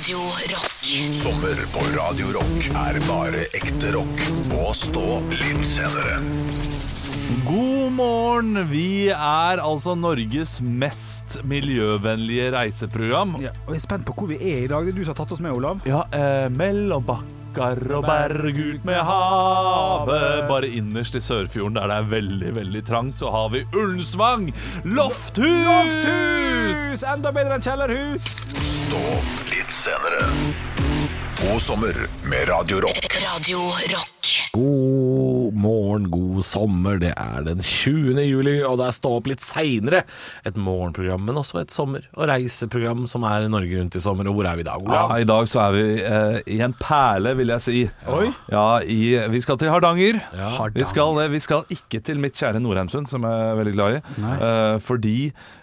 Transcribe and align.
Radio 0.00 0.18
Rock. 0.48 0.86
Sommer 1.12 1.58
på 1.72 1.80
Radio 1.92 2.30
Rock 2.32 2.68
er 2.72 2.96
bare 3.04 3.42
ekte 3.52 3.90
rock. 3.92 4.22
Og 4.56 4.70
stå 4.72 5.02
litt 5.34 5.60
senere. 5.68 6.14
God 7.44 7.92
morgen! 7.98 8.62
Vi 8.70 9.10
er 9.12 9.60
altså 9.60 9.92
Norges 10.00 10.54
mest 10.64 11.42
miljøvennlige 11.44 12.48
reiseprogram. 12.54 13.36
Ja, 13.44 13.52
og 13.66 13.74
jeg 13.74 13.82
er 13.82 13.84
spent 13.84 14.08
på 14.08 14.16
hvor 14.16 14.32
vi 14.32 14.40
er 14.40 14.62
i 14.62 14.70
dag. 14.72 14.88
Det 14.88 14.94
er 14.94 15.02
du 15.02 15.04
som 15.04 15.12
har 15.12 15.20
tatt 15.20 15.36
oss 15.36 15.44
med, 15.44 15.52
Olav. 15.52 15.84
Ja, 15.84 16.06
eh, 16.16 16.48
mellom 16.48 17.04
bakkar 17.50 17.94
og 17.96 18.04
berg 18.06 18.58
ut 18.58 18.84
med 18.84 18.98
havet. 19.06 20.48
Bare 20.48 20.68
innerst 20.68 21.14
i 21.14 21.20
Sørfjorden, 21.20 21.74
der 21.78 21.88
det 21.90 21.96
er 21.96 22.10
veldig, 22.10 22.54
veldig 22.54 22.82
trangt, 22.86 23.18
så 23.18 23.30
har 23.30 23.50
vi 23.50 23.64
Ullensvang 23.74 24.50
lofthus! 24.84 25.66
Lofthus! 25.66 27.04
Enda 27.04 27.32
bedre 27.34 27.58
enn 27.58 27.64
kjellerhus! 27.64 28.28
Stå 28.60 29.02
opp 29.16 29.50
litt 29.50 29.72
senere. 29.74 30.22
God 31.40 31.60
sommer 31.62 31.96
med 32.28 32.48
Radio 32.50 32.82
Rock. 32.86 33.10
Radio 33.24 33.66
Rock. 33.94 34.34
God 34.54 35.39
morgen, 35.56 36.08
god 36.12 36.42
sommer. 36.46 36.98
Det 37.02 37.12
er 37.16 37.44
den 37.46 37.62
20. 37.64 38.20
juli, 38.26 38.56
og 38.66 38.78
det 38.80 38.86
er 38.88 38.96
Stå 39.00 39.12
opp 39.16 39.28
litt 39.30 39.40
seinere. 39.44 40.02
Et 40.46 40.56
morgenprogram, 40.60 41.22
men 41.24 41.38
også 41.40 41.60
et 41.62 41.72
sommer- 41.72 42.04
og 42.16 42.26
reiseprogram 42.28 43.06
som 43.08 43.24
er 43.24 43.46
Norge 43.48 43.78
rundt 43.78 43.96
i 43.96 44.02
sommer. 44.02 44.28
Og 44.28 44.34
hvor 44.36 44.48
er 44.50 44.56
vi 44.58 44.64
i 44.66 44.68
dag, 44.68 44.82
Ja, 44.90 45.04
I 45.16 45.24
dag 45.24 45.48
så 45.48 45.62
er 45.68 45.72
vi 45.76 45.84
eh, 46.02 46.40
i 46.56 46.60
en 46.64 46.74
perle, 46.76 47.34
vil 47.38 47.48
jeg 47.54 47.64
si. 47.64 47.78
Oi. 48.10 48.28
Ja, 48.52 48.80
i, 48.84 49.00
Vi 49.30 49.40
skal 49.40 49.58
til 49.58 49.70
Hardanger. 49.72 50.20
Ja. 50.36 50.50
Vi, 50.74 50.84
skal, 50.84 51.18
eh, 51.24 51.30
vi 51.32 51.40
skal 51.40 51.64
ikke 51.70 52.00
til 52.04 52.20
mitt 52.20 52.34
kjære 52.36 52.60
Nordheimsund, 52.60 53.08
som 53.08 53.24
jeg 53.24 53.48
er 53.50 53.56
veldig 53.60 53.74
glad 53.78 53.96
i. 53.98 54.02
Eh, 54.30 54.78
fordi 54.84 55.16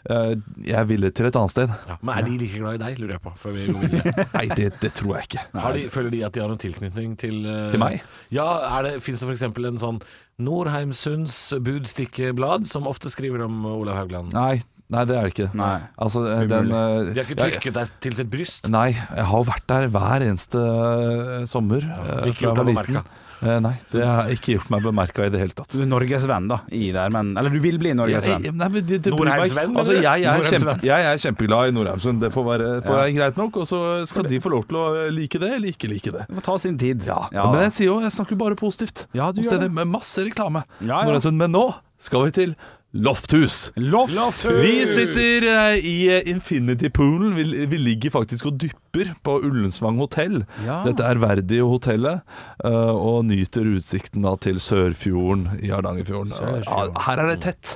eh, 0.09 0.33
jeg 0.67 0.89
ville 0.89 1.11
til 1.11 1.29
et 1.29 1.35
annet 1.35 1.51
sted. 1.53 1.75
Ja, 1.87 1.97
men 2.01 2.15
er 2.17 2.27
de 2.27 2.37
like 2.37 2.57
glad 2.57 2.79
i 2.79 2.83
deg, 2.85 2.99
lurer 3.01 3.17
jeg 3.17 3.23
på, 3.27 3.33
før 3.37 3.55
vi 3.57 3.67
går 3.71 3.87
videre? 3.91 4.25
Nei, 4.37 4.45
det, 4.57 4.71
det 4.81 4.93
tror 4.97 5.17
jeg 5.17 5.29
ikke. 5.29 5.45
Har 5.61 5.77
de, 5.77 5.85
føler 5.93 6.09
de 6.13 6.23
at 6.25 6.33
de 6.35 6.41
har 6.43 6.51
noen 6.51 6.61
tilknytning 6.61 7.15
til 7.21 7.45
eh, 7.45 7.69
Til 7.73 7.81
meg? 7.83 8.01
Ja, 8.33 8.47
er 8.77 8.87
det, 8.87 8.95
Fins 9.05 9.21
det 9.21 9.29
f.eks. 9.29 9.45
en 9.47 9.53
sånn 9.81 10.01
Norheimsunds 10.43 11.35
Budstikke-blad, 11.65 12.67
som 12.69 12.89
ofte 12.89 13.11
skriver 13.13 13.45
om 13.47 13.65
Olav 13.65 13.97
Haugland? 14.01 14.33
Nei, 14.35 14.61
nei, 14.93 15.05
det 15.09 15.15
er 15.17 15.27
det 15.27 15.33
ikke. 15.33 15.49
Nei. 15.57 15.77
Altså, 15.97 16.25
eh, 16.29 16.43
den, 16.49 16.71
eh, 16.71 17.13
De 17.13 17.21
har 17.21 17.25
ikke 17.25 17.39
trykket 17.41 17.77
deg 17.79 17.93
til 18.05 18.17
sitt 18.19 18.29
bryst? 18.33 18.69
Nei, 18.69 18.91
jeg 18.93 19.29
har 19.31 19.47
vært 19.49 19.67
der 19.71 19.87
hver 19.93 20.27
eneste 20.27 20.61
eh, 20.61 21.47
sommer. 21.49 21.81
Ja, 21.81 22.19
ikke 22.29 22.47
gjort 22.47 22.61
var 22.61 22.69
deg 22.69 22.75
liten. 22.75 23.09
Eh, 23.37 23.59
nei, 23.61 23.75
det 23.93 24.01
har 24.01 24.31
ikke 24.33 24.55
gjort 24.55 24.71
meg 24.73 24.81
bemerka 24.87 25.25
i 25.27 25.29
det 25.33 25.39
hele 25.41 25.53
tatt. 25.53 25.69
Du 25.69 25.83
er 25.83 25.89
Norges 25.89 26.25
venn, 26.29 26.47
da, 26.49 26.57
i 26.73 26.87
der, 26.95 27.11
men 27.13 27.35
Eller 27.37 27.53
du 27.53 27.59
vil 27.61 27.77
bli 27.77 27.91
Norges 27.93 28.25
venn? 28.25 28.43
jeg- 28.47 28.55
nei, 28.57 28.67
men 28.73 28.85
det, 28.89 29.01
det 29.05 29.13
bryr 29.13 29.53
venn? 29.53 29.75
Altså, 29.77 29.93
jeg, 29.93 30.23
jeg, 30.23 30.25
er 30.25 30.49
kjempe, 30.57 30.75
jeg 30.83 31.05
er 31.11 31.21
kjempeglad 31.21 31.69
i 31.69 31.75
Nordheimsund. 31.75 32.19
Det 32.23 32.31
får 32.33 32.47
være, 32.49 32.69
får 32.87 32.97
være 32.97 33.15
greit 33.19 33.37
nok. 33.37 33.57
Og 33.61 33.67
så 33.69 33.81
skal 34.09 34.23
de 34.23 34.39
få 34.41 34.49
lov 34.55 34.67
til 34.67 34.77
å 34.81 34.85
like 35.13 35.39
det 35.39 35.51
eller 35.59 35.69
ikke 35.69 35.89
like 35.91 36.11
det. 36.11 36.25
Det 36.27 36.39
får 36.39 36.47
ta 36.49 36.57
sin 36.57 36.77
tid. 36.77 37.05
Ja, 37.05 37.27
Men 37.31 37.67
jeg 37.67 37.75
sier 37.77 37.91
jo, 37.91 37.99
jeg 38.01 38.11
snakker 38.11 38.37
bare 38.37 38.55
positivt. 38.57 39.05
Ja, 39.13 39.31
du 39.31 39.41
gjør 39.41 39.61
det. 39.61 39.71
med 39.71 39.87
masse 39.87 40.17
reklame. 40.25 40.63
Ja, 40.81 41.03
ja. 41.05 41.31
Men 41.31 41.51
nå 41.53 41.67
skal 41.99 42.25
vi 42.27 42.31
til 42.31 42.55
Lofthus. 42.95 43.71
Lofthus! 43.75 44.45
Vi 44.45 44.85
sitter 44.87 45.43
eh, 45.51 45.85
i 45.85 45.95
eh, 46.15 46.29
Infinity 46.31 46.89
Poolen. 46.89 47.35
Vi, 47.35 47.65
vi 47.67 47.77
ligger 47.77 48.13
faktisk 48.15 48.47
og 48.47 48.55
dypper 48.63 49.11
på 49.27 49.35
Ullensvang 49.43 49.99
hotell. 49.99 50.39
Ja. 50.65 50.79
Dette 50.85 51.03
ærverdige 51.05 51.67
hotellet. 51.67 52.23
eh, 52.63 52.93
og 52.95 53.25
nyter 53.27 53.67
utsikten 53.75 54.23
da 54.25 54.33
til 54.41 54.61
Sørfjorden 54.63 55.59
i 55.59 55.73
Hardangerfjorden. 55.73 56.31
Her 56.37 57.21
er 57.25 57.29
det 57.33 57.41
tett. 57.43 57.75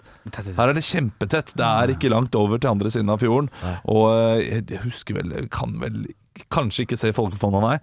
Her 0.56 0.72
er 0.72 0.74
det 0.80 0.86
kjempetett. 0.88 1.54
Det 1.60 1.68
er 1.68 1.94
ikke 1.94 2.10
langt 2.14 2.36
over 2.40 2.58
til 2.62 2.72
andre 2.72 2.94
siden 2.94 3.12
av 3.12 3.20
fjorden. 3.22 3.52
Og 3.92 4.42
jeg, 4.42 4.80
husker 4.86 5.20
vel 5.20 5.36
Kan 5.54 5.76
vel 5.84 6.06
kanskje 6.54 6.86
ikke 6.88 6.98
se 6.98 7.12
Folkefonda, 7.14 7.60
nei. 7.62 7.76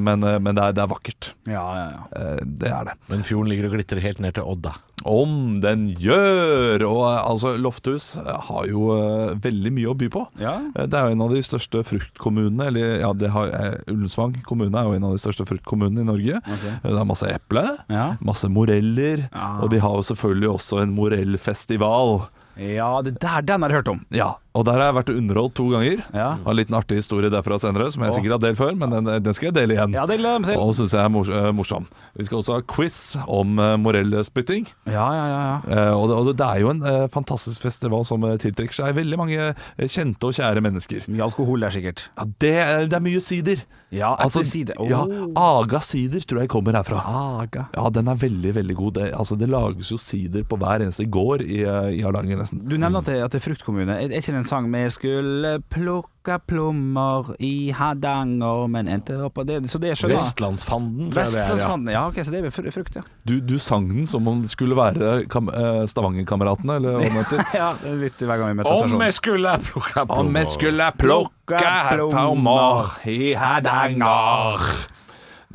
men 0.00 0.24
men 0.24 0.56
det, 0.56 0.62
er, 0.64 0.72
det 0.74 0.82
er 0.82 0.88
vakkert. 0.90 1.28
Ja, 1.46 1.62
ja, 1.76 1.86
ja. 1.92 2.34
Det 2.42 2.70
er 2.72 2.88
det. 2.88 2.94
Men 3.12 3.22
fjorden 3.28 3.52
ligger 3.52 3.68
og 3.68 3.76
glitrer 3.76 4.00
helt 4.02 4.22
ned 4.24 4.38
til 4.38 4.48
Odda. 4.48 4.72
Om 5.06 5.60
den 5.62 5.86
gjør! 6.02 6.82
Og 6.88 7.02
eh, 7.06 7.20
altså, 7.22 7.54
Lofthus 7.60 8.12
eh, 8.20 8.32
har 8.48 8.68
jo 8.70 8.90
uh, 8.92 9.34
veldig 9.42 9.72
mye 9.76 9.92
å 9.92 9.96
by 9.98 10.08
på. 10.12 10.24
Ja. 10.42 10.56
Det 10.76 10.98
er 10.98 11.08
jo 11.08 11.16
en 11.16 11.24
av 11.26 11.34
de 11.34 11.42
største 11.46 11.82
fruktkommunene 11.86 12.68
Eller 12.70 12.96
ja, 13.04 13.12
det 13.16 13.30
har, 13.34 13.52
uh, 13.52 13.92
Ullensvang 13.92 14.36
kommune 14.46 14.76
er 14.76 14.88
jo 14.88 14.96
en 14.98 15.06
av 15.08 15.16
de 15.16 15.22
største 15.22 15.46
fruktkommunene 15.48 16.04
i 16.04 16.10
Norge. 16.10 16.40
Okay. 16.42 16.74
Det 16.82 16.94
er 16.94 17.08
masse 17.08 17.30
eple, 17.30 17.64
Ja. 17.92 18.06
masse 18.24 18.48
moreller, 18.50 19.28
ja. 19.30 19.50
og 19.62 19.70
de 19.72 19.80
har 19.82 19.94
jo 19.98 20.06
selvfølgelig 20.10 20.50
også 20.56 20.82
en 20.82 20.94
morellfestival. 20.96 22.26
ja, 22.60 22.90
det 23.04 23.16
der, 23.20 23.42
den 23.46 23.62
har 23.62 23.72
jeg 23.72 23.82
hørt 23.82 23.92
om. 23.92 24.02
Ja, 24.14 24.34
og 24.56 24.64
der 24.66 24.78
har 24.80 24.88
jeg 24.88 24.96
vært 24.98 25.12
underholdt 25.12 25.54
to 25.58 25.66
ganger. 25.72 26.02
Ja. 26.16 26.28
Har 26.42 26.54
en 26.54 26.58
liten 26.58 26.76
artig 26.78 27.00
historie 27.00 27.30
derfra 27.32 27.58
senere, 27.60 27.90
som 27.92 28.04
jeg 28.06 28.16
sikkert 28.16 28.36
har 28.38 28.42
delt 28.46 28.60
før, 28.60 28.72
men 28.80 28.94
den, 28.94 29.10
den 29.24 29.36
skal 29.36 29.50
jeg 29.50 29.56
dele 29.58 29.76
igjen. 29.76 29.96
Ja, 29.96 30.06
del 30.08 30.26
til. 30.46 30.60
Og 30.60 30.74
syns 30.78 30.96
jeg 30.96 31.02
er 31.02 31.12
mors 31.12 31.30
eh, 31.30 31.50
morsom. 31.56 31.88
Vi 32.16 32.26
skal 32.28 32.40
også 32.40 32.58
ha 32.58 32.64
quiz 32.72 32.98
om 33.26 33.60
eh, 33.62 33.76
morellspytting. 33.82 34.68
Ja, 34.88 35.06
ja, 35.14 35.24
ja. 35.30 35.40
ja. 35.46 35.56
Eh, 35.68 35.92
og, 35.94 36.08
det, 36.10 36.18
og 36.18 36.30
det 36.32 36.48
er 36.48 36.62
jo 36.64 36.72
en 36.72 36.84
fantastisk 37.12 37.64
festival 37.66 38.06
som 38.08 38.24
tiltrekker 38.42 38.80
seg 38.80 38.96
veldig 38.96 39.20
mange 39.20 39.50
kjente 39.84 40.30
og 40.30 40.36
kjære 40.36 40.62
mennesker. 40.64 41.08
Mye 41.12 41.26
alkohol 41.26 41.66
der, 41.66 41.74
sikkert. 41.76 42.08
Ja, 42.16 42.28
det, 42.44 42.54
det 42.92 42.98
er 42.98 43.04
mye 43.04 43.24
sider. 43.24 43.66
Ja, 43.94 44.16
Altså, 44.18 44.40
eplesider. 44.42 44.74
Oh. 44.82 44.88
ja, 44.90 45.02
Aga 45.38 45.80
sider 45.84 46.24
tror 46.26 46.42
jeg 46.42 46.50
kommer 46.50 46.74
herfra. 46.74 46.98
Aga. 47.06 47.66
Ja, 47.76 47.86
den 47.94 48.10
er 48.10 48.18
veldig, 48.18 48.54
veldig 48.56 48.76
god. 48.78 48.94
Det, 48.98 49.10
altså, 49.14 49.36
det 49.38 49.48
lages 49.52 49.92
jo 49.92 49.98
sider 50.00 50.42
på 50.48 50.58
hver 50.58 50.82
eneste 50.82 51.06
gård 51.06 51.44
i, 51.46 51.60
i 51.62 52.02
Hardanger, 52.02 52.40
nesten. 52.40 52.64
Du 52.66 52.74
nevner 52.74 53.04
at 53.04 53.10
det, 53.10 53.20
at 53.22 53.36
det 53.36 53.40
er 53.40 53.46
fruktkommune. 53.46 53.94
Er, 53.94 54.10
er 54.10 54.24
ikke 54.24 54.34
det 54.34 54.42
en 54.42 54.45
sang 54.46 54.70
vi 54.72 54.84
'Skulle 54.90 55.60
plukke 55.70 56.38
plommer 56.46 57.34
i 57.38 57.72
Hardanger', 57.72 58.66
men 58.68 58.88
endte 58.88 59.14
opp 59.22 59.34
på 59.34 59.44
det 59.46 59.62
Så 59.70 59.78
det 59.78 59.96
skjønner 59.96 60.16
jeg. 60.16 60.22
Vestlandsfanden, 60.24 61.10
tror 61.12 61.22
jeg 61.22 61.30
det 61.30 61.34
er. 61.34 61.36
Ja. 61.36 61.52
Vestlandsfanden. 61.52 61.92
Ja, 61.92 62.06
ok, 62.08 62.14
så 62.24 62.30
det 62.30 62.44
er 62.44 62.50
frukt, 62.70 62.96
ja. 62.96 63.02
Du, 63.26 63.40
du 63.40 63.58
sang 63.58 63.88
den 63.88 64.06
som 64.06 64.26
om 64.28 64.40
det 64.40 64.50
skulle 64.50 64.76
være 64.76 65.22
eh, 65.22 65.86
Stavangerkameratene, 65.86 66.76
eller 66.80 66.98
hva 66.98 67.02
det 67.04 67.12
heter. 67.12 67.44
ja 67.54 67.70
litt 67.94 68.18
hver 68.18 68.38
gang 68.38 68.48
vi 68.48 68.58
møtes. 68.62 68.82
Om 68.82 68.98
vi 68.98 69.10
skulle 69.12 69.58
plukke 69.62 70.06
Om 70.08 70.34
vi 70.34 70.44
skulle 70.46 70.90
plukke 70.98 71.62
plommer 71.90 72.98
i 73.06 73.34
Hardanger. 73.34 74.95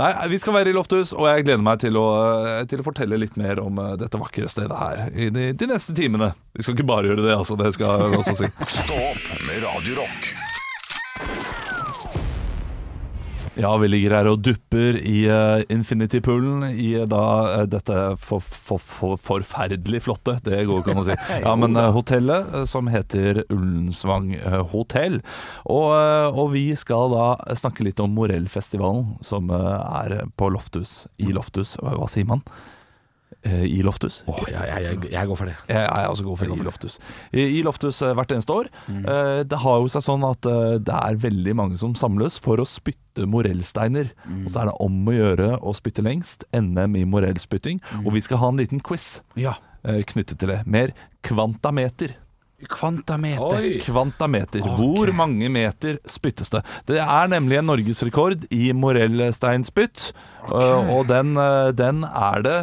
Nei, 0.02 0.28
vi 0.32 0.40
skal 0.42 0.56
være 0.56 0.72
i 0.72 0.74
Lofthus, 0.74 1.12
og 1.14 1.28
jeg 1.30 1.44
gleder 1.46 1.62
meg 1.62 1.82
til 1.84 1.98
å, 2.00 2.06
til 2.70 2.82
å 2.82 2.86
fortelle 2.88 3.20
litt 3.22 3.36
mer 3.38 3.60
om 3.62 3.78
eh, 3.84 3.92
dette 4.02 4.18
vakre 4.18 4.50
stedet 4.50 4.78
her 4.80 5.12
i 5.14 5.28
de, 5.34 5.52
de 5.54 5.68
neste 5.70 5.94
timene. 5.98 6.32
Vi 6.58 6.66
skal 6.66 6.74
ikke 6.74 6.88
bare 6.90 7.12
gjøre 7.12 7.28
det, 7.28 7.36
altså. 7.36 7.58
Det 7.60 7.70
skal 7.76 8.08
jeg 8.08 8.22
også 8.24 8.34
si. 8.40 8.50
Stå 8.80 8.98
opp 9.12 9.30
med 9.46 9.62
Radio 9.62 10.00
Rock. 10.02 10.32
Ja, 13.62 13.72
vi 13.78 13.88
ligger 13.92 14.16
her 14.16 14.30
og 14.32 14.42
dupper 14.42 14.98
i 14.98 15.20
uh, 15.30 15.62
Infinity-poolen 15.70 16.66
i 16.72 16.96
uh, 16.98 17.06
da 17.10 17.26
uh, 17.62 17.66
dette 17.70 17.98
for, 18.22 18.42
for, 18.42 18.82
for, 18.82 19.20
forferdelig 19.22 20.02
flotte, 20.08 20.40
det 20.46 20.64
går 20.66 20.82
ikke 20.82 20.96
an 20.96 21.04
å 21.04 21.06
si. 21.08 21.18
Ja, 21.46 21.54
men 21.60 21.78
hotellet 21.94 22.66
som 22.70 22.90
heter 22.92 23.44
Ullensvang 23.54 24.34
hotell. 24.72 25.20
Og, 25.70 25.94
og 26.34 26.52
vi 26.56 26.72
skal 26.80 27.14
da 27.14 27.56
snakke 27.58 27.86
litt 27.86 28.02
om 28.02 28.14
Morellfestivalen 28.18 29.18
som 29.26 29.50
er 29.54 30.24
på 30.38 30.50
Lofthus. 30.54 31.04
I 31.22 31.34
Lofthus, 31.36 31.78
hva 31.82 31.96
hva 32.02 32.10
sier 32.10 32.26
man? 32.30 32.42
Eh, 33.42 33.64
I 33.66 33.82
Loftus. 33.82 34.20
Oh, 34.30 34.38
jeg, 34.46 34.54
jeg, 34.54 34.84
jeg, 34.86 35.12
jeg 35.16 35.28
går 35.32 35.38
for 35.40 35.50
det. 35.50 35.56
Jeg 35.72 35.82
er 35.82 36.10
også 36.12 36.26
god 36.28 36.38
for 36.38 36.52
i 36.54 36.66
Loftus. 36.68 36.98
I, 37.34 37.46
i 37.58 37.62
Lofthus 37.66 38.02
eh, 38.06 38.14
hvert 38.18 38.34
eneste 38.36 38.54
år. 38.54 38.68
Eh, 38.92 39.40
det 39.50 39.58
har 39.64 39.80
jo 39.82 39.88
seg 39.90 40.04
sånn 40.06 40.26
at 40.28 40.46
det 40.86 40.94
er 40.98 41.18
veldig 41.24 41.56
mange 41.58 41.80
som 41.82 41.96
samles 41.98 42.38
for 42.44 42.62
å 42.62 42.68
spytte 42.70 43.26
morellsteiner. 43.26 44.12
Og 44.44 44.52
så 44.54 44.62
er 44.62 44.70
det 44.70 44.76
om 44.86 45.00
å 45.10 45.16
gjøre 45.16 45.56
å 45.58 45.74
spytte 45.78 46.06
lengst. 46.06 46.46
NM 46.54 47.00
i 47.02 47.06
morellspytting. 47.10 47.82
Og 48.04 48.12
vi 48.14 48.22
skal 48.22 48.44
ha 48.44 48.52
en 48.54 48.62
liten 48.62 48.84
quiz 48.86 49.16
Ja. 49.40 49.56
knyttet 49.82 50.38
til 50.38 50.52
det. 50.54 50.60
Mer 50.70 50.94
kvantameter. 51.26 52.14
Kvantameter. 52.70 53.58
Oi. 53.58 53.72
Kvantameter. 53.82 54.62
Hvor 54.78 55.10
mange 55.18 55.50
meter 55.50 55.98
spyttes 56.06 56.54
det? 56.54 56.62
Det 56.92 57.00
er 57.02 57.32
nemlig 57.34 57.58
en 57.58 57.72
norgesrekord 57.72 58.46
i 58.54 58.70
morellsteinspytt, 58.78 60.12
eh, 60.46 60.94
og 60.94 61.08
den, 61.10 61.34
den 61.74 62.04
er 62.06 62.46
det 62.46 62.60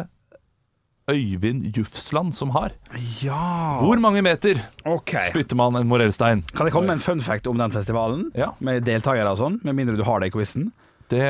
Øyvind 1.11 1.69
Jufsland 1.75 2.33
som 2.37 2.53
har. 2.55 2.75
Ja. 3.23 3.79
Hvor 3.83 3.99
mange 4.01 4.21
meter 4.25 4.61
okay. 4.85 5.21
spytter 5.27 5.57
man 5.59 5.75
en 5.79 5.89
morellstein? 5.89 6.43
Kan 6.53 6.69
det 6.69 6.73
komme 6.75 6.91
med 6.91 6.99
en 6.99 7.05
fun 7.05 7.21
fact 7.25 7.47
om 7.47 7.57
den 7.59 7.73
festivalen? 7.75 8.29
Ja. 8.37 8.53
Med 8.59 8.85
deltakere 8.87 9.33
og 9.33 9.41
sånn? 9.41 9.59
Med 9.65 9.77
mindre 9.79 9.97
du 9.99 10.05
har 10.07 10.21
det 10.23 10.31
i 10.31 10.35
quizen? 10.37 10.71
Det, 11.09 11.21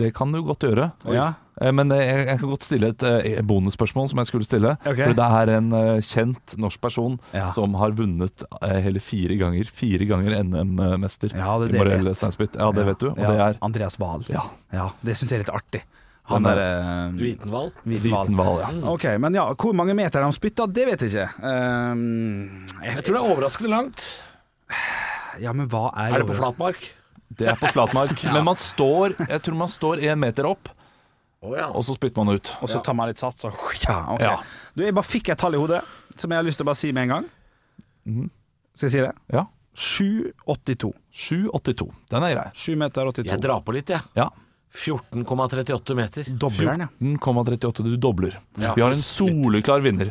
det 0.00 0.14
kan 0.16 0.32
du 0.32 0.40
godt 0.42 0.64
gjøre. 0.64 0.90
Ja. 1.12 1.34
Eh, 1.60 1.72
Men 1.76 1.92
jeg, 1.92 2.24
jeg 2.24 2.38
kan 2.40 2.50
godt 2.50 2.64
stille 2.66 2.88
et 2.94 3.04
eh, 3.04 3.40
bonusspørsmål 3.46 4.08
som 4.10 4.22
jeg 4.22 4.30
skulle 4.30 4.48
stille. 4.48 4.74
Okay. 4.80 5.10
For 5.10 5.18
det 5.18 5.26
er 5.40 5.52
en 5.58 5.68
eh, 5.76 5.98
kjent 6.04 6.56
norsk 6.60 6.80
person 6.82 7.18
Ja. 7.36 7.50
som 7.54 7.76
har 7.80 7.94
vunnet 7.98 8.46
eh, 8.62 8.78
hele 8.84 9.02
fire 9.04 9.36
ganger 9.40 9.68
Fire 9.74 10.08
ganger 10.08 10.38
NM-mester 10.42 11.34
Ja, 11.36 11.58
i 11.60 11.76
morell 11.76 12.14
steinspytt. 12.16 12.56
Ja, 12.60 12.70
det 12.74 12.86
vet 12.88 13.04
du. 13.04 13.10
Og 13.12 13.20
det 13.20 13.36
er 13.50 13.60
Andreas 13.64 14.00
Wahl. 14.00 14.24
Ja. 14.32 14.46
Ja, 14.74 14.88
det 15.04 15.18
syns 15.18 15.34
jeg 15.34 15.42
er 15.42 15.46
litt 15.46 15.54
artig. 15.54 15.84
Han 16.30 16.42
Den 16.42 16.52
er- 16.52 16.56
der 16.56 16.84
uh, 17.10 17.16
Hvitenhval? 17.20 17.66
Viten 17.84 18.36
Hval, 18.38 18.60
ja. 18.62 18.68
Ok, 18.88 19.04
men 19.20 19.34
ja, 19.36 19.42
hvor 19.60 19.74
mange 19.76 19.92
meter 19.94 20.24
de 20.24 20.30
spytta, 20.32 20.64
det 20.72 20.86
vet 20.88 21.02
jeg 21.04 21.10
ikke. 21.12 21.26
Um, 21.44 22.64
Jeg 22.80 23.04
tror 23.04 23.18
det 23.18 23.20
er 23.20 23.32
overraskende 23.34 23.68
langt. 23.74 24.06
Ja, 25.42 25.52
men 25.52 25.68
hva 25.68 25.90
er 25.92 26.14
Er 26.14 26.22
det 26.24 26.30
på 26.30 26.38
flatmark? 26.38 26.80
Det 27.34 27.48
er 27.50 27.58
på 27.60 27.68
flatmark. 27.74 28.22
Men 28.32 28.44
man 28.46 28.56
står 28.56 29.16
Jeg 29.28 29.40
tror 29.42 29.56
man 29.58 29.68
står 29.68 30.00
én 30.06 30.16
meter 30.22 30.46
opp, 30.46 30.68
Oh, 31.44 31.52
ja. 31.58 31.66
og 31.68 31.82
så 31.84 31.92
spytter 31.98 32.24
man 32.24 32.36
ut. 32.38 32.48
Og 32.62 32.70
så 32.72 32.78
tar 32.80 32.94
man 32.96 33.10
litt 33.10 33.18
sats, 33.20 33.44
og 33.44 33.52
ja, 33.84 33.98
okay. 34.14 34.24
Ja. 34.30 34.38
Du, 34.72 34.80
jeg 34.86 34.94
bare 34.96 35.04
fikk 35.04 35.28
et 35.34 35.38
tall 35.42 35.52
i 35.52 35.58
hodet 35.60 35.82
som 36.16 36.30
jeg 36.32 36.38
har 36.40 36.46
lyst 36.46 36.56
til 36.56 36.64
å 36.64 36.70
bare 36.70 36.78
si 36.80 36.92
med 36.96 37.02
en 37.04 37.12
gang. 37.18 37.26
Skal 38.78 38.86
jeg 38.88 38.94
si 38.94 39.02
det? 39.04 39.10
Ja. 39.34 39.42
7,82. 39.76 40.88
7,82. 41.12 41.90
Den 42.14 42.22
er 42.30 42.32
grei. 42.38 42.46
7 42.54 42.76
meter 42.80 43.10
82. 43.12 43.28
Jeg 43.28 43.42
drar 43.44 43.60
på 43.66 43.74
litt, 43.76 43.92
jeg. 43.92 44.00
Ja. 44.16 44.30
14,38 44.74 45.94
meter. 45.94 46.24
Dobleren, 46.28 46.80
ja. 46.80 46.88
14,38. 46.98 47.82
Du 47.84 47.96
dobler. 47.96 48.40
Ja. 48.58 48.72
Vi 48.74 48.82
har 48.82 48.90
en 48.90 49.02
soleklar 49.02 49.80
vinner. 49.84 50.10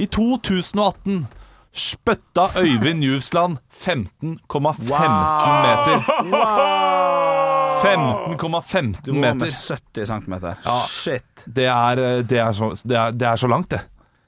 I 0.00 0.06
2018 0.06 1.26
spytta 1.72 2.48
Øyvind 2.58 3.04
Juvsland 3.04 3.58
15,15 3.84 4.88
meter. 5.62 6.02
15,15 7.82 8.96
Du 9.04 9.12
må 9.14 9.20
med 9.20 9.34
meter. 9.40 9.52
70 9.52 10.06
cm. 10.06 10.34
Ja. 10.64 10.80
Shit. 10.88 11.44
Det 11.46 11.66
er, 11.70 11.98
eh, 12.04 12.22
det, 12.26 12.38
er 12.42 12.52
så, 12.56 12.70
det, 12.84 12.96
er, 12.98 13.14
det 13.16 13.28
er 13.30 13.36
så 13.40 13.48
langt, 13.50 13.70
det. 13.72 13.80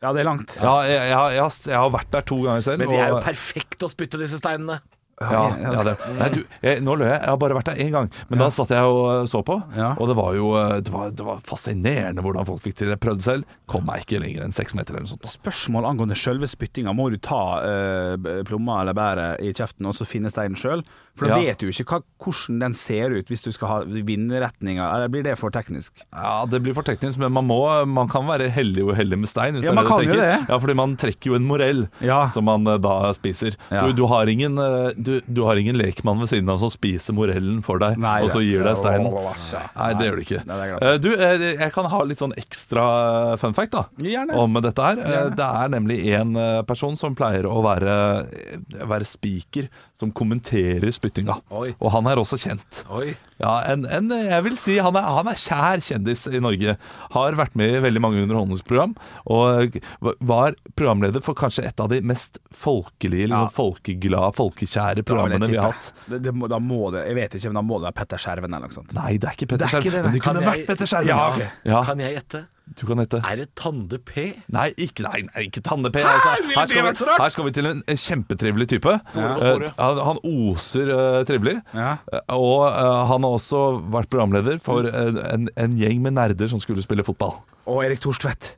Ja, 0.02 0.10
det 0.12 0.20
er 0.24 0.26
langt. 0.26 0.56
Ja, 0.62 0.76
jeg, 0.88 0.98
jeg, 1.10 1.16
har- 1.16 1.34
jeg, 1.36 1.50
jeg 1.70 1.78
har 1.78 1.90
vært 1.94 2.10
der 2.10 2.24
to 2.26 2.38
ganger 2.42 2.64
selv. 2.66 2.78
Men 2.82 2.90
de 2.90 2.96
er 2.98 3.08
jo 3.12 3.18
og- 3.20 3.26
perfekt 3.26 3.84
å 3.86 3.90
spytte 3.92 4.18
disse 4.18 4.38
steinene. 4.40 4.80
Ja, 5.22 5.42
ja 5.62 5.84
det. 5.86 5.94
Nei, 6.18 6.28
du, 6.34 6.40
jeg, 6.64 6.82
nå 6.84 6.96
løy 6.98 7.06
jeg. 7.08 7.18
Jeg 7.18 7.30
har 7.30 7.38
bare 7.40 7.56
vært 7.58 7.70
der 7.72 7.82
én 7.84 7.92
gang. 7.94 8.10
Men 8.30 8.42
da 8.42 8.48
satt 8.54 8.72
jeg 8.74 8.92
og 8.92 9.02
eh, 9.12 9.24
så 9.30 9.42
på, 9.46 9.58
og 9.58 10.10
det 10.10 10.16
var 10.18 10.36
jo 10.38 10.52
eh, 10.58 10.76
det 10.84 10.94
var, 10.94 11.12
det 11.16 11.26
var 11.26 11.42
fascinerende 11.46 12.24
hvordan 12.24 12.48
folk 12.48 12.62
fikk 12.64 12.80
til 12.80 12.90
det. 12.90 12.96
Jeg 12.96 13.04
prøvde 13.06 13.26
selv. 13.26 13.56
Kom 13.70 13.86
meg 13.88 14.06
ikke 14.06 14.22
lenger 14.22 14.46
enn 14.46 14.54
seks 14.54 14.76
meter 14.78 14.96
eller 14.96 15.06
noe 15.06 15.14
sånt. 15.14 15.30
Spørsmål 15.36 15.88
angående 15.92 16.18
sjølve 16.18 16.48
spyttinga. 16.50 16.94
Må 16.96 17.10
du 17.12 17.18
ta 17.22 17.42
eh, 17.66 18.42
plomma 18.48 18.82
eller 18.82 18.96
bæret 18.98 19.42
i 19.44 19.54
kjeften 19.56 19.88
og 19.88 19.96
så 19.96 20.08
finne 20.08 20.32
steinen 20.32 20.58
sjøl? 20.58 20.84
For 21.18 21.28
da 21.28 21.36
vet 21.36 21.60
du 21.60 21.68
ikke 21.68 21.84
hva, 21.90 21.98
hvordan 22.24 22.60
den 22.62 22.74
ser 22.76 23.12
ut 23.12 23.28
hvis 23.28 23.44
du 23.44 23.50
skal 23.52 23.68
ha 23.68 23.78
vindretninga. 23.84 24.86
Eller 24.96 25.10
blir 25.12 25.24
det 25.26 25.34
for 25.40 25.52
teknisk? 25.52 26.04
Ja, 26.08 26.46
Det 26.48 26.62
blir 26.64 26.76
for 26.76 26.86
teknisk, 26.86 27.20
men 27.20 27.34
man, 27.36 27.46
må, 27.48 27.60
man 27.84 28.08
kan 28.12 28.24
være 28.28 28.48
heldig 28.52 28.86
og 28.86 28.94
heldig 28.96 29.18
med 29.20 29.30
stein. 29.30 29.60
Ja, 29.60 29.74
man 29.76 29.84
du 29.84 29.90
kan 29.92 30.06
jo 30.06 30.16
det. 30.16 30.30
Ja, 30.48 30.56
fordi 30.56 30.76
man 30.78 30.96
trekker 31.00 31.32
jo 31.32 31.36
en 31.36 31.48
morell 31.48 31.84
som 32.32 32.48
man 32.48 32.66
eh, 32.66 32.80
da 32.82 33.12
spiser. 33.16 33.58
Du, 33.68 33.92
du, 33.96 34.06
har 34.10 34.30
ingen, 34.32 34.56
eh, 34.58 34.88
du, 35.12 35.16
du 35.28 35.40
har 35.46 35.60
ingen 35.60 35.76
lekmann 35.78 36.18
ved 36.22 36.30
siden 36.32 36.48
av 36.52 36.58
som 36.62 36.72
spiser 36.72 37.14
morellen 37.16 37.60
for 37.66 37.78
deg, 37.82 37.98
Nei, 38.00 38.18
og 38.24 38.30
så 38.32 38.40
det- 38.40 38.48
gir 38.48 38.64
deg 38.66 38.76
steinen. 38.80 39.12
Nei, 39.12 39.90
det 40.00 40.08
gjør 40.08 40.16
du 40.18 40.24
ikke. 40.24 40.42
Nei. 40.48 40.68
Eh, 40.80 40.98
Du, 41.02 41.10
eh, 41.14 41.46
jeg 41.60 41.72
kan 41.74 41.88
ha 41.92 42.02
litt 42.08 42.18
sånn 42.22 42.34
ekstra 42.40 43.38
fun 43.40 43.54
fact 43.56 43.72
da 43.76 43.84
Gjerne. 44.02 44.34
om 44.38 44.54
dette 44.64 44.82
her. 44.82 44.98
Eh, 45.02 45.10
Gjerne. 45.12 45.36
Det 45.36 45.48
er 45.62 45.68
nemlig 45.76 45.98
en 46.18 46.36
eh, 46.36 46.62
person 46.68 46.96
som 46.96 47.14
pleier 47.18 47.44
å 47.48 47.62
være, 47.64 48.26
eh, 48.32 48.84
være 48.88 49.06
speaker 49.06 49.68
som 49.94 50.10
kommenterer 50.12 50.90
spyttinga. 50.92 51.38
Oi. 51.52 51.74
Og 51.80 51.90
han 51.92 52.06
er 52.06 52.16
også 52.16 52.38
kjent. 52.40 52.82
Oi. 52.90 53.14
Ja, 53.42 53.56
en, 53.72 53.86
en, 53.90 54.08
jeg 54.10 54.44
vil 54.44 54.56
si 54.60 54.76
han 54.78 54.94
er, 54.94 55.02
han 55.02 55.26
er 55.26 55.34
kjær 55.34 55.80
kjendis 55.82 56.28
i 56.30 56.38
Norge. 56.38 56.76
Har 57.10 57.32
vært 57.34 57.56
med 57.58 57.74
i 57.74 57.80
veldig 57.82 58.00
mange 58.04 58.22
underholdningsprogram. 58.22 58.92
Og 59.26 59.80
var 60.20 60.54
programleder 60.78 61.22
for 61.24 61.34
kanskje 61.34 61.64
et 61.66 61.80
av 61.82 61.88
de 61.90 62.00
mest 62.06 62.38
folkelige, 62.54 63.28
Ja. 63.28 63.46
liksom 63.48 63.54
folkeglade, 63.56 64.34
folkekjære 64.36 64.91
Jeg 65.00 65.06
programmene 65.08 65.48
vi 65.48 65.56
har 65.56 65.72
hatt. 65.72 65.92
Det, 66.06 66.22
det 66.26 66.34
må, 66.36 66.48
da 66.50 66.58
må 66.62 66.90
det 66.92 67.06
Jeg 67.08 67.16
vet 67.16 67.36
ikke, 67.38 67.52
men 67.52 67.60
da 67.60 67.64
må 67.66 67.78
det 67.80 67.88
være 67.88 67.98
Petter 68.02 68.22
Skjerven 68.22 68.52
eller 68.52 68.68
noe 68.68 68.76
sånt. 68.76 68.92
Nei, 68.96 69.12
det 69.16 69.30
er 69.30 69.38
ikke 69.38 69.50
Petter 69.54 69.78
er 69.78 69.86
det, 69.86 70.02
Men 70.02 70.12
det 70.12 70.22
kunne 70.24 70.42
jeg- 70.42 70.50
vært 70.50 70.66
Petter 70.72 70.90
Skjerven. 70.92 71.12
Ja, 71.12 71.20
okay. 71.32 71.48
Ja, 71.64 71.84
Kan 71.88 72.04
jeg 72.04 72.18
gjette? 72.18 72.46
du 72.72 72.86
kan 72.86 73.00
hete. 73.02 73.20
Er 73.26 73.36
det 73.36 73.48
Tande 73.58 73.98
P? 73.98 74.24
Nei, 74.52 74.68
ikke, 74.80 75.04
nei, 75.04 75.22
nei, 75.28 75.44
ikke 75.48 75.62
Tande 75.66 75.90
P. 75.92 76.00
Altså, 76.00 76.30
her, 76.54 76.66
skal 76.70 76.86
vi, 76.86 77.10
her 77.20 77.34
skal 77.34 77.46
vi 77.48 77.52
til 77.58 77.68
en, 77.68 77.82
en 77.90 78.00
kjempetrivelig 78.00 78.68
type. 78.72 78.94
Eh, 79.18 79.66
han, 79.76 80.00
han 80.08 80.20
oser 80.24 80.92
uh, 80.92 81.20
trivelig. 81.28 81.58
Ja. 81.76 81.96
Uh, 82.08 82.22
Og 82.38 82.64
han 83.10 83.26
har 83.26 83.36
også 83.36 83.62
vært 83.92 84.10
programleder 84.12 84.62
for 84.64 84.88
eh, 84.88 85.20
en, 85.34 85.50
en 85.58 85.76
gjeng 85.78 86.00
med 86.04 86.16
nerder 86.16 86.48
som 86.52 86.62
skulle 86.62 86.84
spille 86.84 87.04
fotball. 87.06 87.36
Og 87.68 87.84
Erik 87.84 88.02
Thorstvedt. 88.04 88.54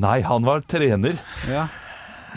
Nei, 0.00 0.20
han 0.24 0.46
var 0.46 0.64
trener. 0.70 1.18
Ja. 1.50 1.68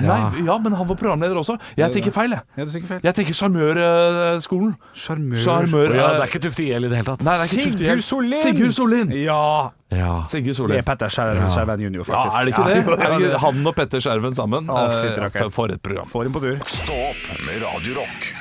Nei, 0.01 0.45
ja, 0.47 0.57
men 0.57 0.73
han 0.73 0.87
var 0.89 0.95
programleder 0.97 1.37
også. 1.37 1.57
Jeg 1.77 1.91
tenker 1.93 2.11
feil, 2.15 2.31
jeg. 2.33 2.41
ja, 2.57 2.65
du 2.65 2.71
tenker 2.73 2.87
feil. 2.87 2.99
Jeg 3.03 3.13
tenker 3.19 3.33
Sjarmørskolen. 3.37 4.73
Sjarmør. 4.97 5.37
Sjarmør 5.43 5.95
ja, 5.95 6.07
det 6.17 6.23
er 6.23 6.31
ikke 6.31 6.41
Tufte 6.47 6.63
IL 6.65 6.87
i 6.87 6.89
det 6.89 6.97
hele 7.01 7.07
tatt. 7.11 7.23
Nei, 7.27 7.35
det 7.37 7.45
er 7.45 7.53
ikke 7.53 7.77
Sigurd. 7.77 8.03
Sollin! 8.09 8.43
Sigurd 8.47 8.73
Sollien! 8.79 9.11
Ja, 9.23 9.71
Ja. 9.93 10.13
Sigurd 10.25 10.71
det 10.73 10.79
er 10.81 10.87
Petter 10.87 11.11
Skjerven, 11.13 11.49
Skjerven 11.53 11.83
junior, 11.85 12.07
Ja, 12.09 12.23
er 12.39 12.45
det 12.49 12.55
ikke 12.55 12.65
det? 12.65 12.77
ja, 13.05 13.17
det. 13.21 13.33
Han 13.43 13.67
og 13.67 13.75
Petter 13.77 14.01
Skjerven 14.01 14.33
sammen. 14.33 14.69
Oh, 14.69 14.87
eh, 14.89 15.29
for- 15.29 15.49
For 15.53 15.67
et 15.75 15.81
program. 15.83 16.09
Får 16.09 16.25
en 16.25 16.33
på 16.33 16.41
tur. 16.41 16.57
Stå 16.65 16.97
opp 17.11 17.29
med 17.45 17.61
Radio 17.61 17.99
Rock. 18.01 18.33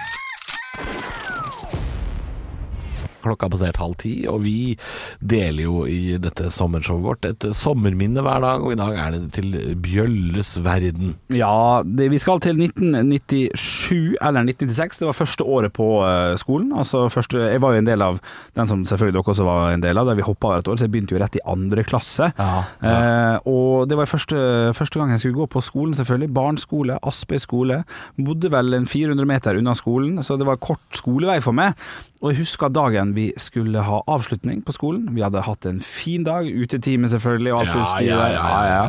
Klokka 3.22 3.48
passert 3.52 3.80
halv 3.80 3.96
ti, 4.00 4.14
og 4.30 4.42
vi 4.44 4.74
deler 5.19 5.66
jo 5.66 5.82
i 5.88 6.16
dette 6.22 6.50
sommershowet 6.52 7.06
vårt 7.06 7.28
et 7.28 7.48
sommerminne 7.56 8.24
hver 8.24 8.42
dag, 8.44 8.64
og 8.64 8.74
i 8.74 8.78
dag 8.80 8.98
er 8.98 9.16
det 9.16 9.32
til 9.36 9.54
Bjølles 9.82 10.54
verden. 10.64 11.14
Ja, 11.34 11.82
det, 11.84 12.10
vi 12.12 12.20
skal 12.22 12.42
til 12.44 12.58
1997 12.60 14.19
eller 14.20 14.46
1996. 14.46 15.02
Det 15.02 15.08
var 15.08 15.19
første 15.19 15.46
året 15.46 15.74
på 15.76 15.88
eh, 16.06 16.34
skolen. 16.40 16.72
Altså 16.76 17.06
første, 17.12 17.40
jeg 17.52 17.62
var 17.62 17.74
jo 17.74 17.82
en 17.82 17.88
del 17.88 18.04
av 18.04 18.20
den 18.58 18.70
som 18.70 18.84
selvfølgelig 18.88 19.19
dere 19.19 19.34
også 19.34 19.46
var 19.46 19.72
en 19.72 19.84
del 19.84 20.00
av, 20.00 20.08
der 20.08 20.19
vi 20.19 20.26
hoppa 20.26 20.52
over 20.52 20.62
et 20.62 20.70
år, 20.70 20.78
så 20.78 20.86
jeg 20.86 20.94
begynte 20.94 21.16
jo 21.16 21.22
rett 21.22 21.38
i 21.38 21.44
andre 21.48 21.84
klasse. 21.86 22.30
Eh, 22.38 23.36
og 23.48 23.88
det 23.90 23.98
var 23.98 24.10
første, 24.10 24.38
første 24.76 25.00
gang 25.00 25.14
jeg 25.14 25.24
skulle 25.24 25.42
gå 25.42 25.48
på 25.54 25.64
skolen, 25.64 25.96
selvfølgelig. 25.98 26.32
Barneskole, 26.34 26.98
Aspøy 27.02 27.40
skole. 27.42 27.82
Bodde 28.19 28.52
vel 28.52 28.78
en 28.78 28.88
400 28.88 29.28
meter 29.28 29.60
unna 29.60 29.74
skolen, 29.78 30.22
så 30.24 30.38
det 30.40 30.48
var 30.48 30.60
kort 30.62 30.82
skolevei 30.96 31.40
for 31.44 31.56
meg. 31.56 31.78
Og 32.22 32.32
jeg 32.32 32.42
husker 32.44 32.70
dagen 32.72 33.11
vi 33.14 33.32
skulle 33.40 33.82
ha 33.84 34.00
avslutning 34.10 34.62
på 34.66 34.74
skolen. 34.76 35.08
Vi 35.14 35.22
hadde 35.24 35.42
hatt 35.44 35.66
en 35.70 35.80
fin 35.84 36.24
dag, 36.26 36.46
utetime 36.46 37.10
selvfølgelig, 37.12 37.52
og 37.54 37.60
alt 37.62 37.72
Ja, 37.72 38.00
ja, 38.00 38.28
ja, 38.32 38.46
ja, 38.48 38.62
ja, 38.72 38.88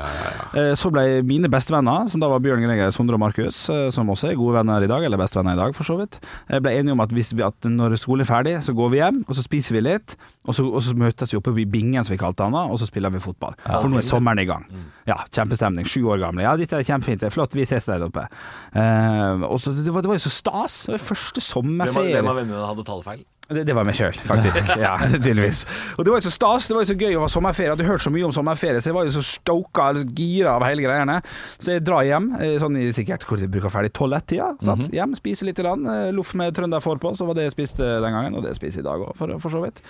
Eh, 0.54 0.74
Så 0.78 0.92
ble 0.94 1.24
mine 1.26 1.50
bestevenner, 1.50 2.10
som 2.12 2.22
da 2.22 2.28
var 2.30 2.40
Bjørn 2.40 2.62
Greger, 2.62 2.92
Sondre 2.94 3.18
og 3.18 3.24
Markus, 3.24 3.70
eh, 3.70 3.90
som 3.90 4.08
også 4.10 4.30
er 4.32 4.36
gode 4.38 4.54
venner 4.60 4.84
i 4.84 4.88
dag, 4.88 5.04
eller 5.04 5.18
bestevenner 5.18 5.58
i 5.58 5.62
dag 5.64 5.74
for 5.76 5.84
så 5.84 5.98
vidt, 5.98 6.20
eh, 6.50 6.60
ble 6.60 6.76
enige 6.78 6.94
om 6.94 7.02
at, 7.02 7.10
hvis 7.10 7.34
vi, 7.34 7.42
at 7.44 7.60
når 7.66 7.98
skolen 7.98 8.22
er 8.22 8.30
ferdig, 8.30 8.56
så 8.64 8.76
går 8.78 8.92
vi 8.94 9.02
hjem, 9.02 9.24
og 9.28 9.36
så 9.36 9.44
spiser 9.44 9.74
vi 9.74 9.82
litt, 9.82 10.16
og 10.46 10.54
så, 10.54 10.66
og 10.70 10.82
så 10.82 10.94
møtes 10.96 11.34
vi 11.34 11.38
oppe 11.40 11.56
i 11.58 11.66
bingen, 11.66 12.04
som 12.04 12.14
vi 12.14 12.22
kalte 12.22 12.44
den 12.44 12.54
og 12.54 12.78
så 12.80 12.86
spiller 12.88 13.10
vi 13.14 13.20
fotball. 13.24 13.56
For 13.66 13.90
nå 13.90 13.98
er 13.98 14.06
sommeren 14.06 14.40
i 14.40 14.46
gang. 14.46 14.66
Ja, 15.08 15.18
kjempestemning. 15.34 15.88
Sju 15.90 16.06
år 16.12 16.22
gamle. 16.22 16.44
Ja, 16.46 16.56
dette 16.60 16.78
er 16.78 16.86
kjempefint. 16.88 17.20
Det 17.24 17.30
er 17.32 17.36
flott. 17.36 17.56
Vi 17.58 17.66
ses 17.66 17.86
der 17.90 18.06
oppe. 18.06 18.28
Eh, 18.74 19.44
og 19.48 19.60
så, 19.62 19.74
det, 19.76 19.92
var, 19.94 20.04
det 20.06 20.12
var 20.12 20.20
jo 20.20 20.26
så 20.28 20.34
stas. 20.34 20.78
Det 20.88 20.96
var 20.98 21.06
første 21.10 21.44
sommerferie. 21.44 22.16
Hvem 22.20 22.32
av 22.32 22.40
vennene 22.42 22.68
hadde 22.70 22.86
talefeil? 22.88 23.24
Det, 23.54 23.66
det 23.70 23.76
var 23.78 23.88
meg 23.88 23.98
sjøl, 24.00 24.18
faktisk. 24.26 24.74
Ja, 24.84 24.96
tydeligvis. 25.12 25.64
Og 25.98 26.06
det 26.06 26.14
var 26.14 26.20
jo 26.24 26.28
så 26.28 26.34
stas, 26.34 26.70
det 26.70 26.78
var 26.78 26.88
jo 26.88 26.92
så 26.94 26.98
gøy 26.98 27.20
å 27.20 27.26
ha 27.26 27.30
sommerferie. 27.32 27.70
Jeg 27.70 27.76
hadde 27.78 27.90
hørt 27.92 28.06
så 28.06 28.14
mye 28.14 28.28
om 28.28 28.34
sommerferie, 28.36 28.82
så 28.82 28.92
jeg 28.92 28.98
var 28.98 29.08
jo 29.08 29.16
så 29.18 29.26
stoka, 29.28 29.92
gira 30.16 30.56
av 30.58 30.66
hele 30.68 30.86
greiene. 30.86 31.20
Så 31.60 31.76
jeg 31.76 31.86
drar 31.86 32.08
hjem, 32.08 32.32
eh, 32.40 32.58
sånn 32.64 32.80
i 32.82 32.90
sikkert 32.96 33.28
hvor 33.28 33.42
jeg 33.42 33.52
bruker 33.54 33.74
ferdig 33.74 33.94
tolv-ett-tida. 33.96 34.54
sant? 34.64 34.90
Hjem, 34.94 35.16
spiser 35.20 35.50
litt, 35.50 35.60
grann, 35.64 35.84
land 35.84 36.16
loff 36.16 36.34
med 36.34 36.54
trønderfår 36.56 37.00
på, 37.02 37.14
så 37.18 37.28
var 37.28 37.38
det 37.38 37.48
jeg 37.48 37.56
spiste 37.56 37.88
den 38.04 38.16
gangen, 38.16 38.36
og 38.36 38.44
det 38.44 38.54
jeg 38.54 38.60
spiser 38.62 38.84
i 38.84 38.88
dag 38.88 39.02
òg, 39.04 39.14
for, 39.18 39.34
for 39.44 39.54
så 39.54 39.62
vidt. 39.64 39.82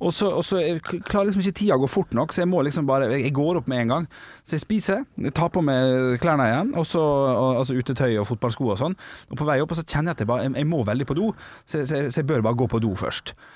Og 0.00 0.12
så, 0.14 0.30
og 0.30 0.44
så 0.46 0.60
jeg 0.62 0.82
klarer 0.82 1.30
liksom 1.30 1.42
ikke 1.44 1.58
tida 1.60 1.78
å 1.78 1.82
gå 1.82 1.90
fort 1.90 2.14
nok, 2.16 2.34
så 2.34 2.44
jeg 2.44 2.50
må 2.50 2.62
liksom 2.66 2.86
bare 2.88 3.08
Jeg 3.18 3.32
går 3.34 3.60
opp 3.60 3.68
med 3.70 3.82
en 3.84 3.92
gang. 3.94 4.08
Så 4.46 4.56
jeg 4.56 4.64
spiser, 4.64 5.04
jeg 5.18 5.34
tar 5.36 5.50
på 5.54 5.62
meg 5.64 6.18
klærne 6.22 6.48
igjen, 6.48 6.72
og 6.78 6.86
så, 6.88 7.02
og, 7.02 7.60
altså 7.62 7.76
utetøy 7.78 8.18
og 8.20 8.28
fotballsko 8.28 8.70
og 8.72 8.80
sånn. 8.80 8.96
Og 9.30 9.40
på 9.40 9.48
vei 9.48 9.58
opp 9.62 9.74
og 9.74 9.80
så 9.80 9.86
kjenner 9.86 10.12
jeg 10.12 10.18
at 10.18 10.24
jeg, 10.24 10.30
bare, 10.30 10.46
jeg, 10.46 10.54
jeg 10.62 10.70
må 10.70 10.82
veldig 10.86 11.08
på 11.08 11.18
do, 11.18 11.30
så, 11.64 11.82
så, 11.82 12.04
så 12.08 12.22
jeg 12.22 12.28
bør 12.28 12.44
bare 12.46 12.58
gå 12.58 12.68
på 12.70 12.82
do 12.82 12.94
først. 12.98 13.07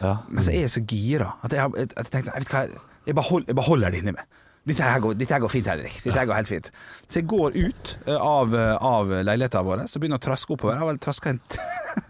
Ja. 0.02 0.16
Men 0.28 0.44
så 0.46 0.52
er 0.54 0.64
jeg 0.64 0.72
så 0.74 0.84
gira 0.88 1.34
at 1.42 1.56
jeg, 1.56 1.74
at 1.82 1.96
jeg 1.98 2.12
tenkte 2.12 2.34
jeg 2.34 2.44
vet 2.44 2.54
hva, 2.54 2.62
jeg 3.06 3.18
bare, 3.18 3.28
hold, 3.28 3.44
jeg 3.48 3.58
bare 3.58 3.68
holder 3.68 3.94
det 3.94 4.02
inni 4.02 4.14
meg. 4.16 4.40
Dette 4.62 4.86
her, 4.86 5.00
går, 5.02 5.16
dette 5.18 5.34
her 5.34 5.42
går 5.42 5.50
fint, 5.50 5.66
Henrik. 5.66 5.94
Dette 6.04 6.14
her 6.20 6.26
går 6.30 6.38
helt 6.38 6.50
fint. 6.52 6.68
Så 7.08 7.18
jeg 7.18 7.26
går 7.32 7.56
ut 7.56 7.96
eh, 8.06 8.14
av, 8.14 8.54
eh, 8.54 8.76
av 8.78 9.10
leiligheten 9.26 9.66
vår 9.66 9.82
så 9.90 9.98
begynner 9.98 10.20
jeg 10.20 10.22
å 10.22 10.26
traske 10.28 10.54
oppover. 10.54 10.76
Jeg 10.76 10.84
har 10.84 10.90
vel 10.92 11.00
traska 11.02 11.32
en, 11.32 11.40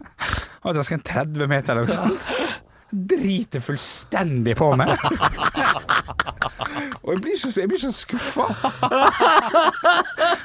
jeg 0.67 0.97
en 0.99 1.07
30 1.09 1.49
meter 1.49 1.73
eller 1.73 1.89
noe 1.89 1.95
sånt. 1.95 2.59
Driter 2.93 3.63
fullstendig 3.65 4.53
på 4.59 4.69
meg. 4.77 4.93
Og 7.01 7.15
jeg 7.15 7.21
blir 7.25 7.39
så, 7.41 7.49
jeg 7.57 7.71
blir 7.71 7.81
så 7.81 7.89
skuffa. 7.95 8.45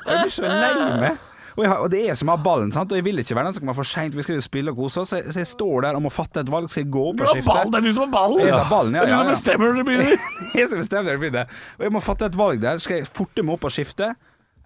Jeg 0.09 0.23
blir 0.23 0.33
så 0.33 0.49
lei 0.49 0.73
meg. 1.05 1.21
Og, 1.59 1.65
jeg 1.65 1.71
har, 1.73 1.81
og 1.83 1.91
det 1.91 2.01
er 2.07 2.15
som 2.15 2.29
å 2.31 2.37
ha 2.37 2.39
ballen, 2.43 2.71
sant? 2.71 2.93
og 2.95 2.99
jeg 3.01 3.03
vil 3.03 3.19
ikke 3.19 3.35
være 3.35 3.49
den 3.51 3.55
som 3.57 3.65
kommer 3.65 3.75
for 3.75 3.89
seint. 3.91 4.15
Vi 4.15 4.23
skal 4.23 4.37
jo 4.39 4.43
spille 4.45 4.71
og 4.71 4.79
kose 4.79 5.01
oss, 5.03 5.11
så, 5.11 5.19
jeg- 5.19 5.33
så 5.35 5.41
jeg 5.43 5.49
står 5.51 5.83
der 5.89 5.97
og 5.99 6.05
må 6.05 6.11
fatte 6.15 6.39
et 6.45 6.51
valg. 6.55 6.69
Skal 6.71 6.85
jeg 6.85 6.91
gå 6.95 7.03
opp 7.11 7.21
og 7.25 7.33
skifte? 7.33 7.57
Det 7.73 7.81
er 7.81 7.87
du 7.89 7.93
som 7.97 8.05
har 8.05 8.13
ballen! 8.15 8.45
Jeg 8.47 8.55
sa 8.55 8.65
ballen, 8.71 8.95
ja, 8.95 9.03
Det 9.03 9.11
er 9.11 9.17
du 9.17 9.25
som 9.25 9.33
bestemmer 9.35 9.73
når 9.73 9.81
det 9.81 9.87
begynner. 9.91 10.27
jeg 10.61 10.69
som 10.71 10.79
bestemmer 10.85 11.11
det 11.17 11.21
begynner. 11.25 11.57
Og 11.81 11.83
jeg 11.89 11.95
må 11.99 12.03
fatte 12.07 12.29
et 12.31 12.39
valg 12.39 12.63
der. 12.63 12.79
Skal 12.79 13.01
jeg 13.03 13.11
forte 13.11 13.43
meg 13.43 13.57
opp 13.59 13.67
og 13.67 13.75
skifte, 13.75 14.13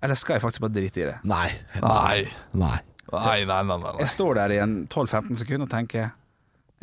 eller 0.03 0.21
skal 0.21 0.37
jeg 0.37 0.45
faktisk 0.45 0.61
bare 0.67 0.75
drite 0.77 1.01
i 1.01 1.09
det? 1.09 1.17
Nei. 1.25 1.49
Nei. 1.81 2.29
Nei. 2.53 2.77
Nei, 3.13 3.45
nei, 3.49 3.63
nei. 3.63 3.63
nei, 3.73 3.81
nei. 3.89 3.97
Jeg 4.05 4.13
står 4.13 4.35
der 4.43 4.53
i 4.53 4.61
en 4.63 4.77
12-15 4.93 5.41
sekunder 5.43 5.65
og 5.67 5.73
tenker 5.73 5.99
jeg, 6.05 6.13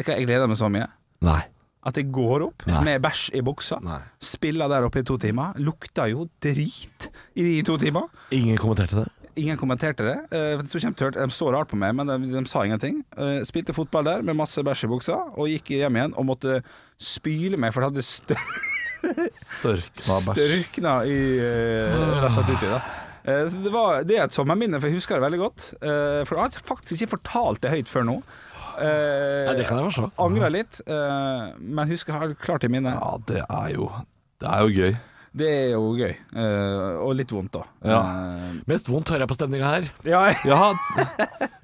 jeg 0.10 0.25
gleder 0.25 0.50
meg 0.50 0.58
så 0.58 0.70
mye. 0.74 0.88
Nei. 1.25 1.39
At 1.86 1.96
jeg 1.96 2.10
går 2.12 2.44
opp 2.50 2.66
Nei. 2.68 2.82
med 2.84 3.01
bæsj 3.06 3.30
i 3.39 3.42
buksa, 3.46 3.78
Nei. 3.86 4.01
spiller 4.20 4.68
der 4.72 4.84
oppe 4.89 5.00
i 5.00 5.06
to 5.08 5.16
timer. 5.22 5.54
Lukta 5.63 6.10
jo 6.12 6.25
drit 6.44 7.08
i 7.39 7.46
de 7.46 7.62
to 7.68 7.78
timer. 7.80 8.10
Ingen 8.36 8.58
kommenterte 8.60 9.06
det? 9.06 9.08
Ingen 9.39 9.58
kommenterte 9.60 10.05
det. 10.08 10.15
Eh, 10.36 10.50
Jeg 10.58 10.67
tror 10.69 10.81
ikke 10.81 10.89
de, 10.91 11.00
tørte, 11.03 11.25
de 11.25 11.36
så 11.36 11.50
rart 11.53 11.69
på 11.72 11.79
meg, 11.79 11.93
men 11.98 12.10
de, 12.10 12.17
de 12.34 12.43
sa 12.50 12.63
ingenting. 12.67 13.01
Eh, 13.17 13.39
Spilte 13.48 13.75
fotball 13.77 14.08
der 14.08 14.25
med 14.25 14.38
masse 14.39 14.63
bæsj 14.65 14.86
i 14.88 14.91
buksa, 14.91 15.19
og 15.36 15.48
gikk 15.51 15.72
hjem 15.79 16.00
igjen 16.00 16.15
og 16.19 16.27
måtte 16.31 16.60
spyle 17.00 17.60
meg, 17.60 17.72
for 17.75 17.81
det 17.86 17.91
hadde 17.93 18.05
stø 18.08 18.36
Størkna 19.00 20.15
bæsj. 20.25 20.34
størkna 20.36 20.93
i 21.08 21.19
uh, 21.39 22.25
satt 22.34 22.50
uti. 22.51 22.67
da 22.67 22.81
Eh, 23.29 23.46
det, 23.51 23.69
var, 23.69 24.00
det 24.08 24.15
er 24.15 24.24
et 24.29 24.34
sommerminne, 24.34 24.79
for 24.79 24.88
jeg 24.89 24.96
husker 24.96 25.19
det 25.19 25.25
veldig 25.25 25.39
godt. 25.41 25.65
Eh, 25.84 26.22
for 26.25 26.38
jeg 26.39 26.46
har 26.48 26.63
faktisk 26.65 26.96
ikke 27.03 27.12
fortalt 27.17 27.60
det 27.62 27.69
høyt 27.74 27.91
før 27.91 28.05
nå. 28.08 28.15
Nei, 28.79 29.55
det 29.60 29.65
kan 29.67 29.75
jeg 29.81 29.89
forstå. 29.89 30.08
Angra 30.24 30.48
litt, 30.50 30.79
eh, 30.88 31.50
men 31.60 31.91
husker 31.91 32.15
jeg 32.15 32.22
har 32.24 32.34
klart 32.39 32.63
i 32.65 32.69
minnet. 32.72 32.96
Ja, 32.96 33.17
det 33.27 33.43
er 33.43 33.74
jo 33.75 33.89
Det 34.39 34.48
er 34.48 34.63
jo 34.63 34.72
gøy. 34.72 34.96
Det 35.39 35.50
er 35.50 35.69
jo 35.74 35.93
gøy, 35.98 36.15
Uh, 36.29 37.00
og 37.03 37.13
litt 37.17 37.31
vondt, 37.34 37.53
da. 37.55 37.63
Ja. 37.88 38.00
Uh, 38.00 38.60
Mest 38.69 38.89
vondt 38.91 39.10
hører 39.12 39.24
jeg 39.25 39.31
på 39.31 39.38
stemninga 39.38 39.69
her. 39.74 39.88
ja, 40.08 40.22
Ja, 40.46 40.60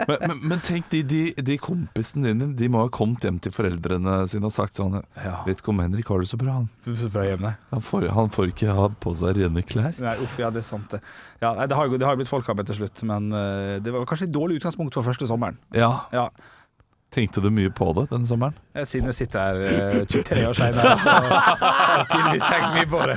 men, 0.08 0.18
men, 0.22 0.40
men 0.52 0.64
tenk, 0.66 0.88
de, 0.92 1.02
de, 1.06 1.22
de 1.38 1.58
kompisene 1.62 2.32
dine 2.32 2.50
De 2.58 2.70
må 2.72 2.82
ha 2.84 2.90
kommet 2.94 3.24
hjem 3.26 3.38
til 3.44 3.54
foreldrene 3.56 4.18
sine 4.32 4.50
og 4.50 4.56
sagt 4.56 4.80
sånn 4.80 4.98
Ja. 5.00 5.38
Vet 5.48 5.62
ikke 5.62 5.74
om 5.74 5.84
Henrik 5.84 6.10
har 6.12 6.24
det 6.24 6.32
så 6.32 6.40
bra, 6.40 6.58
han. 6.62 6.98
så 6.98 7.12
bra 7.14 7.26
hjemme. 7.28 7.54
Han 7.72 7.86
får, 7.86 8.10
han 8.16 8.34
får 8.34 8.52
ikke 8.54 8.76
ha 8.78 8.90
på 9.06 9.16
seg 9.20 9.40
rene 9.40 9.64
klær. 9.68 9.96
Nei, 10.02 10.18
uff, 10.24 10.38
ja, 10.42 10.52
det 10.54 10.64
er 10.64 10.68
sant 10.68 10.92
det. 10.96 11.02
Ja, 11.44 11.54
det 11.66 11.78
har 11.78 11.88
jo 11.90 12.00
det 12.00 12.08
har 12.08 12.18
jo 12.18 12.24
blitt 12.24 12.32
folk 12.32 12.50
av 12.52 12.64
til 12.66 12.80
slutt, 12.82 13.06
men 13.08 13.32
uh, 13.36 13.78
det 13.84 13.94
var 13.94 14.08
kanskje 14.10 14.30
et 14.30 14.36
dårlig 14.36 14.60
utgangspunkt 14.62 14.98
for 14.98 15.06
første 15.08 15.30
sommeren. 15.30 15.60
Ja, 15.76 15.94
Ja, 16.16 16.30
Tenkte 17.16 17.40
du 17.40 17.48
mye 17.54 17.70
på 17.72 17.88
det 17.96 18.10
denne 18.12 18.28
sommeren? 18.28 18.58
eh, 18.76 18.84
Siden 18.84 19.08
jeg 19.08 19.16
sitter 19.22 19.40
her 19.40 19.62
eh, 19.64 20.06
23 20.12 20.42
år 20.50 20.58
seinere, 20.60 20.96
så 21.00 21.14
har 21.16 22.02
jeg 22.02 22.08
tydeligvis 22.12 22.48
tenkt 22.50 22.76
mye 22.76 22.90
på 22.92 23.00
det. 23.08 23.16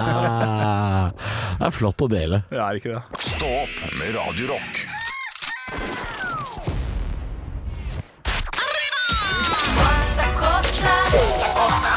Ah, 0.00 1.10
det 1.60 1.68
er 1.68 1.74
flott 1.76 2.04
å 2.06 2.08
dele. 2.08 2.40
Ja, 2.54 2.70
er 2.70 2.80
ikke 2.80 2.96
det? 2.96 3.02
Stå 3.20 3.50
opp 3.66 3.84
med 4.00 4.16
Radio 4.16 4.48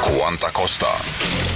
Quanta 0.08 0.48
Costa. 0.50 0.88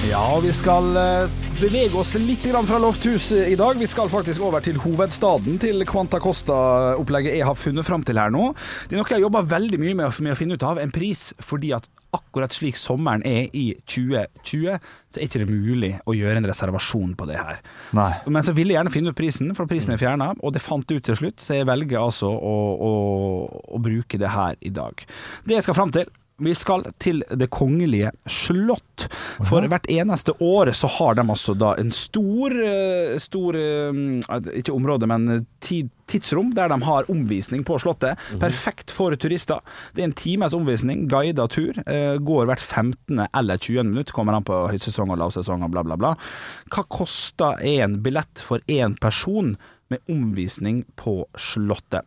Ja, 0.10 0.40
vi 0.44 0.52
skal 0.54 0.98
eh, 0.98 1.30
bevege 1.62 1.96
oss 2.02 2.18
litt 2.20 2.44
fra 2.68 2.80
Lofthuset 2.84 3.48
i 3.48 3.56
dag. 3.56 3.78
Vi 3.80 3.88
skal 3.88 4.10
faktisk 4.12 4.44
over 4.44 4.60
til 4.66 4.76
hovedstaden 4.82 5.56
til 5.62 5.86
Quanta 5.88 6.20
Costa-opplegget 6.20 7.38
jeg 7.38 7.48
har 7.48 7.56
funnet 7.56 7.88
fram 7.88 8.04
til 8.04 8.20
her 8.20 8.34
nå. 8.34 8.50
Det 8.90 8.98
er 8.98 9.00
noe 9.00 9.08
jeg 9.08 9.22
har 9.22 9.24
jobba 9.24 9.46
veldig 9.56 9.80
mye 9.80 9.96
med, 10.02 10.20
med 10.20 10.36
å 10.36 10.38
finne 10.40 10.60
ut 10.60 10.68
av. 10.68 10.82
En 10.84 10.92
pris 10.92 11.30
fordi 11.40 11.72
at 11.78 11.88
akkurat 12.12 12.52
slik 12.52 12.76
sommeren 12.76 13.24
er 13.24 13.48
i 13.56 13.70
2020, 13.88 14.80
så 15.08 15.22
er 15.22 15.30
ikke 15.30 15.46
det 15.46 15.48
mulig 15.48 15.94
å 16.04 16.16
gjøre 16.18 16.42
en 16.42 16.52
reservasjon 16.52 17.16
på 17.16 17.28
det 17.30 17.40
her. 17.40 17.62
Nei. 17.96 18.10
Men 18.28 18.44
så 18.44 18.52
ville 18.58 18.74
jeg 18.74 18.82
gjerne 18.82 18.92
finne 18.92 19.14
ut 19.14 19.22
prisen, 19.22 19.54
for 19.56 19.70
prisen 19.72 19.96
er 19.96 20.02
fjerna, 20.02 20.34
og 20.44 20.52
det 20.52 20.64
fant 20.66 20.92
jeg 20.92 21.00
ut 21.00 21.08
til 21.08 21.22
slutt, 21.22 21.40
så 21.40 21.62
jeg 21.62 21.72
velger 21.72 22.04
altså 22.04 22.28
å, 22.36 22.56
å, 22.76 22.92
å 23.64 23.80
bruke 23.80 24.20
det 24.20 24.34
her 24.36 24.60
i 24.60 24.74
dag. 24.76 25.08
Det 25.48 25.56
jeg 25.56 25.70
skal 25.70 25.80
fram 25.80 25.96
til 25.96 26.12
vi 26.42 26.54
skal 26.58 26.84
til 27.02 27.22
Det 27.38 27.48
kongelige 27.54 28.12
slott. 28.30 29.08
For 29.48 29.66
hvert 29.70 29.88
eneste 29.92 30.34
år 30.42 30.72
så 30.78 30.90
har 30.98 31.16
de 31.18 31.26
altså 31.26 31.56
da 31.58 31.74
en 31.80 31.92
stor, 31.96 32.54
eh, 32.54 33.18
stor 33.22 33.56
eh, 33.58 34.02
Ikke 34.60 34.74
område, 34.76 35.08
men 35.10 35.46
tid, 35.64 35.90
tidsrom 36.12 36.52
der 36.58 36.70
de 36.70 36.78
har 36.84 37.10
omvisning 37.12 37.64
på 37.68 37.78
Slottet. 37.82 38.20
Perfekt 38.42 38.92
for 38.92 39.16
turister. 39.16 39.62
Det 39.96 40.04
er 40.04 40.10
en 40.10 40.18
times 40.18 40.54
omvisning, 40.58 41.08
guida 41.10 41.48
tur. 41.48 41.74
eh, 41.88 42.18
Går 42.18 42.46
hvert 42.50 42.60
15. 42.62 43.28
eller 43.34 43.58
20. 43.58 43.84
minutt, 43.90 44.12
kommer 44.12 44.34
an 44.38 44.44
på 44.48 44.68
høysesong 44.72 45.12
og 45.14 45.22
lavsesong 45.22 45.64
og 45.64 45.72
bla, 45.72 45.84
bla, 45.84 45.98
bla. 45.98 46.16
Hva 46.74 46.84
koster 46.90 47.62
en 47.62 48.02
billett 48.04 48.42
for 48.44 48.60
én 48.68 48.98
person 49.00 49.56
med 49.90 50.00
omvisning 50.10 50.84
på 50.96 51.26
Slottet? 51.38 52.06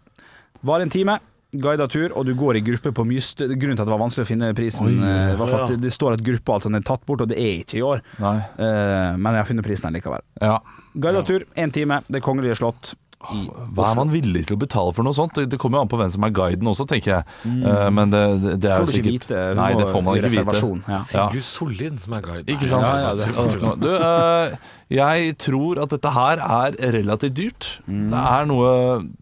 Var 0.65 0.81
en 0.81 0.91
time. 0.91 1.19
Guida 1.63 1.87
tur, 1.91 2.13
og 2.17 2.27
du 2.27 2.35
går 2.39 2.59
i 2.59 2.65
gruppe 2.67 2.93
på 2.95 3.07
mye 3.07 3.23
stø 3.23 3.47
Grunnen 3.53 3.77
til 3.79 3.85
at 3.85 3.89
det 3.89 3.95
var 3.95 4.03
vanskelig 4.03 4.27
å 4.27 4.31
finne 4.31 4.51
prisen, 4.57 4.91
Oi, 4.91 4.97
eh, 4.99 5.37
var 5.39 5.51
for 5.51 5.61
ja. 5.61 5.69
at 5.69 5.85
det 5.85 5.93
står 5.95 6.19
at 6.19 6.25
gruppa 6.27 6.59
altså, 6.59 6.73
den 6.73 6.81
er 6.81 6.89
tatt 6.89 7.05
bort, 7.07 7.25
og 7.25 7.31
det 7.31 7.39
er 7.41 7.63
ikke 7.63 7.79
i 7.81 7.87
år. 7.87 8.03
Nei. 8.23 8.37
Eh, 8.59 9.15
men 9.19 9.31
jeg 9.31 9.43
har 9.45 9.51
funnet 9.53 9.67
prisen 9.69 9.97
likevel. 9.97 10.27
Ja. 10.43 10.59
Guida 10.95 11.25
tur, 11.27 11.47
én 11.59 11.75
time, 11.75 12.03
Det 12.11 12.23
kongelige 12.23 12.59
slott. 12.63 12.95
Hva 13.25 13.87
er 13.89 13.97
man 13.97 14.11
villig 14.13 14.45
til 14.49 14.59
å 14.59 14.61
betale 14.61 14.93
for 14.93 15.07
noe 15.07 15.17
sånt? 15.17 15.39
Det, 15.49 15.59
kommer 15.61 15.81
jo 15.81 15.87
an 15.87 15.91
på 15.91 15.99
hvem 16.01 16.11
som 16.13 16.27
er 16.27 16.33
guiden 16.37 16.69
også, 16.71 16.87
tenker 16.91 17.13
jeg. 17.15 17.37
Mm. 17.49 17.65
men 17.97 18.13
det, 18.13 18.23
det, 18.43 18.55
det 18.65 18.71
er 18.71 18.85
jo 18.85 18.91
sikkert 18.93 19.11
vite. 19.15 19.43
Nei, 19.59 19.71
det 19.79 19.87
får 19.89 20.05
man 20.05 20.19
ikke 20.21 20.33
vite. 20.35 20.57
ja. 20.61 20.99
Ja. 20.99 21.01
Sigurd 21.09 21.49
Sollien 21.49 22.01
som 22.03 22.17
er 22.19 22.27
guiden. 22.27 22.49
Ikke 22.53 22.69
sant? 22.71 22.89
Ja, 22.91 23.15
ja, 23.15 23.15
det- 23.17 23.81
du, 23.85 23.91
uh, 23.97 24.73
jeg 24.93 25.37
tror 25.41 25.81
at 25.85 25.95
dette 25.97 26.15
her 26.15 26.43
er 26.45 26.81
relativt 26.99 27.39
dyrt. 27.39 27.71
Mm. 27.87 28.09
Det, 28.13 28.25
er 28.35 28.51
noe, 28.51 28.75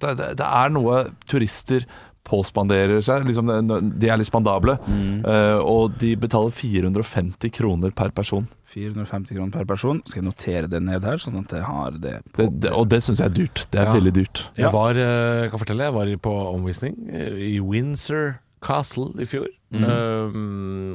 det 0.03 0.49
er 0.49 0.75
noe 0.75 1.05
turister 1.31 1.87
påspanderer 2.29 3.00
seg. 3.05 3.25
Liksom, 3.29 3.50
de 3.99 4.09
er 4.11 4.21
litt 4.21 4.29
spandable. 4.31 4.76
Mm. 4.87 5.23
Uh, 5.26 5.59
og 5.62 5.97
de 6.00 6.14
betaler 6.17 6.55
450 6.55 7.50
kroner 7.59 7.91
per 7.97 8.12
person. 8.14 8.47
450 8.73 9.35
kroner 9.37 9.52
per 9.52 9.67
person. 9.69 10.00
Skal 10.09 10.23
jeg 10.23 10.29
notere 10.31 10.71
det 10.73 10.81
ned 10.87 11.05
her, 11.05 11.19
sånn 11.21 11.41
at 11.43 11.52
jeg 11.52 11.67
har 11.67 11.99
det 12.00 12.14
på 12.33 12.47
Det, 12.47 12.61
det, 12.67 12.71
og 12.73 12.87
det 12.88 13.02
syns 13.05 13.21
jeg 13.21 13.29
er 13.33 13.37
dyrt. 13.43 13.67
Det 13.71 13.81
er 13.83 13.91
Ja. 13.91 13.97
veldig 13.99 14.14
dyrt. 14.17 14.45
Jeg 14.57 14.73
var, 14.73 14.95
jeg 14.97 15.50
kan 15.50 15.61
fortelle, 15.61 15.91
jeg 15.91 15.97
var 15.99 16.14
på 16.25 16.37
omvisning 16.55 16.97
eh, 17.11 17.57
i 17.57 17.61
Windsor 17.61 18.38
Castle 18.62 19.11
i 19.21 19.26
fjor. 19.26 19.50
Eh, 19.73 20.38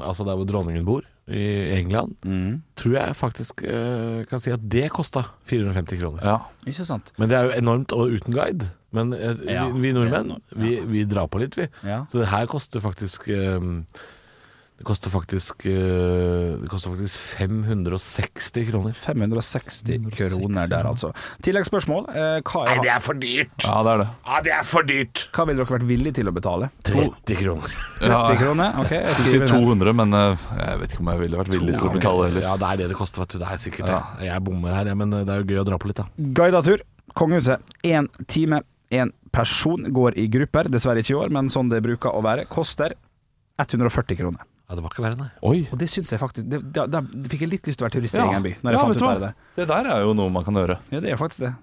altså 0.07 0.25
der 0.25 0.37
hvor 0.39 0.47
dronningen 0.47 0.85
bor, 0.87 1.01
i 1.27 1.75
England. 1.75 2.15
mm. 2.23 2.61
Tror 2.79 2.93
jeg 2.95 3.15
faktisk 3.19 3.63
uh, 3.67 4.23
kan 4.29 4.39
si 4.39 4.49
at 4.53 4.61
det 4.63 4.85
kosta 4.95 5.25
450 5.49 5.99
kroner. 5.99 6.21
Ja. 6.23 6.37
Ikke 6.65 6.85
sant? 6.87 7.11
Men 7.19 7.27
det 7.27 7.35
er 7.37 7.49
jo 7.49 7.57
enormt 7.59 7.91
og 7.91 8.13
uten 8.15 8.31
guide. 8.33 8.69
Men 8.95 9.13
eh, 9.13 9.33
Ja, 9.51 9.65
vi, 9.73 9.87
vi 9.87 9.95
nordmenn, 9.97 10.35
det 10.37 10.41
ja. 10.55 10.61
vi, 10.63 10.75
vi 10.93 11.07
drar 11.09 11.27
på 11.27 11.41
litt, 11.43 11.57
vi. 11.59 11.67
Ja. 11.83 12.05
Så 12.11 12.21
det 12.23 12.29
her 12.31 12.45
koster 12.47 12.79
faktisk 12.83 13.27
eh, 13.27 13.59
Det 14.77 14.85
koster 14.87 15.09
faktisk 15.11 15.65
eh, 15.65 16.53
Det 16.61 16.69
koster 16.71 16.93
faktisk 16.93 17.17
560 17.39 18.67
kroner. 18.69 18.93
560 18.93 20.05
kroner 20.13 20.69
der, 20.71 20.85
altså. 20.87 21.09
Tilleggsspørsmål. 21.43 22.07
Eh, 22.13 22.37
hva, 22.47 22.61
er, 22.71 22.83
er 22.93 23.01
for 23.03 23.17
dyrt! 23.19 23.51
ja, 23.65 23.75
det 23.83 23.93
er 23.95 24.03
det. 24.03 24.07
Ja, 24.29 24.39
det 24.45 24.53
er 24.59 24.67
for 24.69 24.87
dyrt! 24.87 25.25
hva 25.35 25.47
ville 25.49 25.63
dere 25.63 25.75
vært 25.79 25.87
villige 25.89 26.19
til 26.21 26.29
å 26.31 26.35
betale? 26.37 26.69
30 26.87 27.41
kroner. 27.41 27.75
30 28.05 28.39
kroner? 28.43 28.77
Ok, 28.85 28.93
jeg 28.93 29.03
Jeg 29.03 29.19
skulle 29.19 29.33
si 29.33 29.41
ned. 29.43 29.51
200, 29.51 29.97
men 30.03 30.19
eh, 30.21 30.47
jeg 30.61 30.81
vet 30.83 30.95
ikke 30.95 31.03
om 31.03 31.11
jeg 31.13 31.23
ville 31.25 31.41
vært 31.43 31.53
villig 31.57 31.75
til 31.75 31.89
å 31.89 31.93
betale 31.97 32.29
heller. 32.29 32.47
Ja, 32.47 32.55
det 32.61 32.71
er 32.71 32.81
det 32.83 32.89
det 32.93 32.99
koster, 33.01 33.25
vet 33.25 33.35
du. 33.35 33.41
Det 33.43 33.51
er 33.51 33.63
sikkert 33.65 33.89
det. 33.91 33.99
Jeg 34.29 34.45
bommer 34.47 34.77
her, 34.77 34.93
jeg, 34.93 35.01
men 35.03 35.17
det 35.17 35.25
er 35.27 35.41
jo 35.43 35.49
gøy 35.51 35.63
å 35.65 35.67
dra 35.73 35.81
på 35.81 35.91
litt, 35.91 35.99
da. 36.05 36.07
Guida 36.39 36.63
tur. 36.69 36.85
Kongehuset. 37.17 37.63
Én 37.87 38.05
time, 38.29 38.61
én 38.91 39.11
person. 39.31 39.83
Går 39.93 40.17
i 40.17 40.27
grupper. 40.27 40.69
Dessverre 40.71 40.97
ikke 41.03 41.11
i 41.15 41.19
år, 41.19 41.29
men 41.29 41.49
sånn 41.49 41.69
det 41.69 41.81
bruker 41.83 42.13
å 42.13 42.21
være. 42.23 42.45
Koster 42.47 42.93
140 43.59 44.15
kroner. 44.17 44.41
Ja, 44.69 44.75
det 44.75 44.83
var 44.83 44.91
ikke 44.91 45.03
verre, 45.05 45.17
nei. 45.17 45.29
Oi. 45.47 45.59
Og 45.71 45.77
det 45.79 45.87
syns 45.89 46.11
jeg 46.11 46.19
faktisk 46.19 46.49
det, 46.51 46.59
da, 46.75 46.85
da 46.91 46.99
fikk 47.01 47.45
jeg 47.45 47.49
litt 47.53 47.67
lyst 47.69 47.79
til 47.79 47.85
å 47.85 47.87
være 47.87 47.95
turist 48.01 48.15
i 48.15 48.17
Ja. 48.19 48.25
egen 48.31 48.43
by. 48.43 48.51
Når 48.61 48.71
jeg 48.71 48.73
Ja, 48.73 48.81
fant 48.83 48.89
vet 48.89 48.97
ut 48.97 48.99
du 48.99 49.05
av 49.07 49.13
hva? 49.15 49.19
det. 49.27 49.33
Det 49.55 49.67
der 49.67 49.85
er 49.93 50.01
jo 50.03 50.13
noe 50.13 50.29
man 50.29 50.43
kan 50.43 50.53
gjøre. 50.59 50.77
Ja, 50.91 50.99
det 50.99 51.11
er 51.13 51.15
faktisk 51.17 51.39
det. 51.39 51.53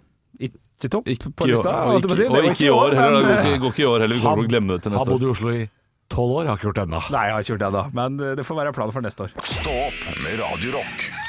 Ikke 0.40 0.88
topp 0.90 1.04
Ikke 1.12 1.30
på 1.36 1.46
lista. 1.46 1.68
og 1.68 2.00
holdt 2.00 2.02
jeg 2.02 2.10
på 2.10 2.14
å 2.14 2.16
si. 2.16 2.22
ikke, 2.24 2.32
Det 2.32 2.38
og 2.38 2.44
var 2.44 2.54
ikke 2.54 2.64
i 2.64 2.74
år 2.74 2.94
heller. 2.96 3.22
men- 3.22 3.28
Det 3.28 3.44
går 3.44 3.44
ikke, 3.44 3.60
går 3.60 3.72
ikke 3.72 3.84
i 3.84 3.90
år 3.92 4.00
heller. 4.00 4.14
Vi 4.16 4.20
kommer 4.24 4.36
til 4.36 4.44
å 4.44 4.52
glemme 4.54 4.68
det 4.74 4.82
til 4.82 4.92
Har 4.92 4.98
neste 4.98 5.10
bodd 5.12 5.22
i 5.22 5.30
Oslo 5.30 5.48
i 5.52 5.68
tolv 6.08 6.30
år, 6.34 6.46
har 6.46 6.56
ikke 6.56 6.66
gjort 6.68 6.74
det 6.74 6.84
ennå. 6.88 7.00
Nei, 7.10 7.24
jeg 7.24 7.32
har 7.34 7.40
ikke 7.40 7.52
gjort 7.52 7.58
det 7.60 7.68
ennå, 7.68 7.92
men 7.94 8.20
eh, 8.20 8.34
det 8.34 8.44
får 8.46 8.56
være 8.56 8.72
planen 8.74 8.92
for 8.92 9.00
neste 9.02 9.20
år. 9.20 9.30
Stå 9.44 9.72
opp 9.88 10.22
med 10.24 10.40
Radio 10.40 10.72
Rock. 10.72 11.23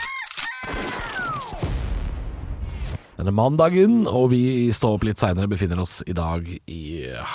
Denne 3.15 3.31
mandagen, 3.31 4.01
og 4.11 4.29
vi 4.33 4.39
i 4.65 4.71
Stå 4.75 4.89
opp 4.97 5.05
litt 5.07 5.21
seinere 5.21 5.47
befinner 5.47 5.79
oss 5.79 6.01
i 6.03 6.11
dag 6.17 6.43
i 6.67 6.81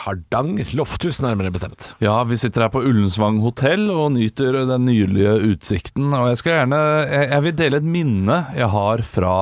Hardanger. 0.03 0.69
Lofthus, 0.77 1.23
nærmere 1.25 1.53
bestemt. 1.55 1.95
Ja, 2.05 2.19
vi 2.29 2.37
sitter 2.37 2.67
her 2.67 2.73
på 2.75 2.83
Ullensvang 2.85 3.39
hotell 3.41 3.87
og 3.95 4.11
nyter 4.19 4.59
den 4.69 4.85
nydelige 4.91 5.39
utsikten. 5.55 6.11
Og 6.13 6.29
jeg 6.35 6.41
skal 6.43 6.59
gjerne 6.59 6.81
Jeg, 7.09 7.31
jeg 7.33 7.47
vil 7.47 7.57
dele 7.63 7.81
et 7.81 7.89
minne 7.97 8.39
jeg 8.59 8.69
har 8.75 9.05
fra 9.09 9.35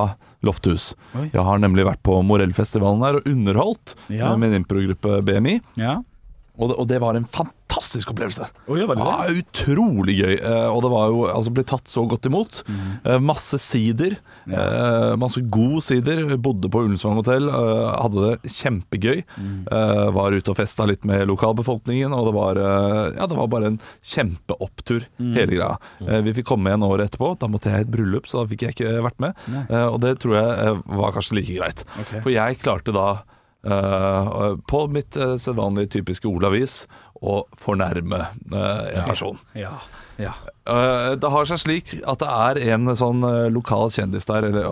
Lofthus. 0.47 0.93
Oi. 1.19 1.27
Jeg 1.35 1.43
har 1.43 1.59
nemlig 1.59 1.89
vært 1.89 2.05
på 2.07 2.21
Morellfestivalen 2.23 3.03
her 3.03 3.19
og 3.19 3.27
underholdt 3.27 3.97
Ja. 4.15 4.31
med 4.37 4.47
min 4.47 4.61
improgruppe 4.63 5.19
BMI. 5.27 5.59
Ja. 5.75 5.97
Og 6.59 6.71
det, 6.71 6.77
og 6.79 6.87
det 6.91 7.01
var 7.03 7.19
en 7.19 7.27
fantastisk 7.27 7.57
opplevelse. 7.79 8.49
Oi, 8.69 8.83
var 8.87 8.99
det? 8.99 9.07
Ja, 9.07 9.43
utrolig 9.43 10.17
gøy. 10.19 10.35
Eh, 10.39 10.69
og 10.69 10.83
det 10.85 10.93
var 10.93 11.13
jo 11.13 11.25
altså 11.31 11.53
ble 11.55 11.65
tatt 11.69 11.91
så 11.91 12.05
godt 12.09 12.29
imot. 12.29 12.63
Mhm. 12.67 12.91
Eh, 13.05 13.19
masse 13.19 13.59
sider. 13.63 14.19
Ja. 14.49 15.17
masse 15.21 15.43
god 15.53 15.83
sider. 15.85 16.23
Bodde 16.41 16.71
på 16.73 16.81
Ullensvang 16.85 17.19
hotell. 17.21 17.49
Eh, 17.49 17.87
hadde 18.01 18.25
det 18.25 18.53
kjempegøy. 18.55 19.25
Mhm. 19.37 19.69
Eh, 19.71 20.11
var 20.17 20.33
ute 20.33 20.53
og 20.53 20.59
festa 20.59 20.87
litt 20.89 21.05
med 21.05 21.27
lokalbefolkningen, 21.29 22.13
og 22.15 22.29
det 22.29 22.35
var, 22.37 22.57
eh, 22.57 23.15
ja, 23.19 23.27
det 23.27 23.39
var 23.39 23.49
bare 23.49 23.73
en 23.73 23.81
kjempeopptur, 24.03 25.07
mm. 25.19 25.33
hele 25.35 25.55
greia. 25.55 25.79
Eh, 26.01 26.21
vi 26.27 26.35
fikk 26.39 26.51
komme 26.53 26.71
igjen 26.71 26.87
året 26.87 27.11
etterpå. 27.11 27.39
Da 27.39 27.49
måtte 27.51 27.71
jeg 27.73 27.85
i 27.85 27.87
et 27.87 27.95
bryllup, 27.95 28.29
så 28.29 28.43
da 28.43 28.51
fikk 28.51 28.67
jeg 28.67 28.77
ikke 28.77 29.03
vært 29.05 29.21
med. 29.25 29.35
Nei. 29.49 29.65
Eh, 29.69 29.89
og 29.89 30.01
det 30.05 30.19
tror 30.23 30.39
jeg 30.39 30.55
eh, 30.67 30.85
var 31.01 31.17
kanskje 31.17 31.41
like 31.41 31.59
greit. 31.59 31.85
Okay. 32.05 32.23
For 32.25 32.35
jeg 32.35 32.63
klarte 32.65 32.95
da 32.97 33.11
Uh, 33.67 34.55
på 34.71 34.85
mitt 34.87 35.17
uh, 35.19 35.35
sedvanlige 35.35 35.91
typiske 35.97 36.29
Olavis 36.31 36.85
å 37.25 37.41
fornærme 37.59 38.21
eh, 38.53 38.99
en 39.01 39.09
person. 39.09 39.39
Ja. 39.59 39.73
ja. 40.23 40.33
Eh, 40.69 41.15
Det 41.19 41.31
har 41.33 41.49
seg 41.49 41.59
slik 41.63 41.93
at 42.07 42.21
det 42.23 42.29
er 42.31 42.61
en 42.77 42.91
sånn 42.99 43.25
eh, 43.27 43.49
lokal 43.51 43.91
kjendis 43.95 44.29
der, 44.29 44.47
eller 44.51 44.69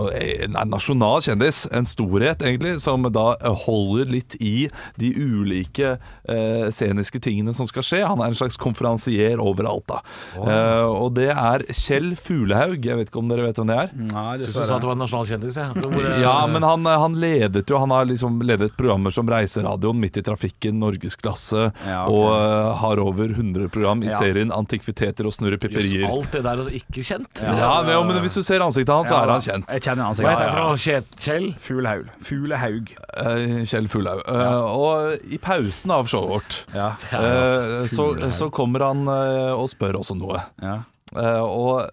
nei, 0.53 0.65
nasjonal 0.71 1.25
kjendis, 1.26 1.65
en 1.75 1.88
storhet 1.88 2.45
egentlig, 2.47 2.76
som 2.85 3.03
da 3.11 3.25
holder 3.67 4.11
litt 4.12 4.37
i 4.38 4.69
de 5.00 5.11
ulike 5.17 5.97
eh, 6.29 6.69
sceniske 6.75 7.19
tingene 7.25 7.55
som 7.57 7.67
skal 7.67 7.83
skje. 7.87 8.03
Han 8.07 8.23
er 8.23 8.31
en 8.31 8.38
slags 8.38 8.59
konferansier 8.61 9.43
overalt, 9.43 9.87
da. 9.91 9.99
Eh, 10.37 10.85
og 10.87 11.17
det 11.19 11.31
er 11.33 11.67
Kjell 11.75 12.12
Fuglehaug. 12.21 12.79
Jeg 12.87 13.00
vet 13.00 13.11
ikke 13.11 13.23
om 13.25 13.33
dere 13.33 13.49
vet 13.49 13.59
hvem 13.59 13.73
det 13.73 13.81
er? 13.87 13.93
Nei, 14.12 14.26
Syns 14.45 14.55
du 14.55 14.62
sa 14.62 14.76
at 14.79 14.85
det 14.87 14.91
var 14.93 14.99
en 14.99 15.03
nasjonal 15.03 15.31
kjendis, 15.33 15.59
jeg. 15.59 16.23
Ja, 16.23 16.37
men 16.50 16.62
han, 16.67 16.87
han 16.87 17.17
ledet 17.21 17.67
jo 17.71 17.79
Han 17.83 17.93
har 17.95 18.07
liksom 18.09 18.38
ledet 18.47 18.73
programmer 18.79 19.11
som 19.15 19.26
Reiseradioen, 19.31 19.99
Midt 20.03 20.21
i 20.21 20.25
trafikken, 20.26 20.79
Norgesklasse, 20.83 21.71
Ja, 21.88 22.05
okay. 22.07 22.15
og 22.15 22.36
har 22.81 23.00
over 23.02 23.31
100 23.35 23.69
program 23.75 24.02
i 24.05 24.09
Ja. 24.11 24.19
serien 24.21 24.50
Antikviteter 24.55 25.26
og 25.28 25.33
snurrepipperier. 25.37 26.07
Alt 26.09 26.33
det 26.37 26.43
der 26.47 26.62
er 26.64 26.71
ikke 26.78 27.05
kjent. 27.07 27.43
Ja, 27.43 27.83
men, 27.83 27.93
jo, 27.95 28.02
men 28.09 28.21
hvis 28.25 28.35
du 28.38 28.43
ser 28.47 28.64
ansiktet 28.64 28.95
hans, 28.95 29.09
så 29.12 29.19
er 29.23 29.33
han 29.35 29.40
kjent. 29.45 29.69
Jeg 29.76 29.83
kjenner 29.87 30.14
Hva 30.14 30.33
heter 30.33 30.50
han 30.55 30.69
noe? 30.71 31.00
Kjell? 31.26 31.49
Fuglehaug. 31.62 32.11
Fuglehaug. 32.23 32.93
Eh, 33.16 33.64
Kjell 33.69 33.88
Fuglehaug. 33.93 34.23
Eh, 34.26 34.61
og 34.76 35.26
i 35.33 35.38
pausen 35.43 35.90
av 35.97 36.07
showet 36.11 36.31
vårt 36.37 36.59
altså, 37.12 37.62
eh, 37.83 37.88
så, 37.93 38.11
så 38.33 38.50
kommer 38.55 38.85
han 38.88 39.07
eh, 39.09 39.52
og 39.57 39.69
spør 39.73 40.00
også 40.02 40.16
noe. 40.19 40.43
ja. 40.62 40.78
Eh, 41.16 41.40
og 41.43 41.87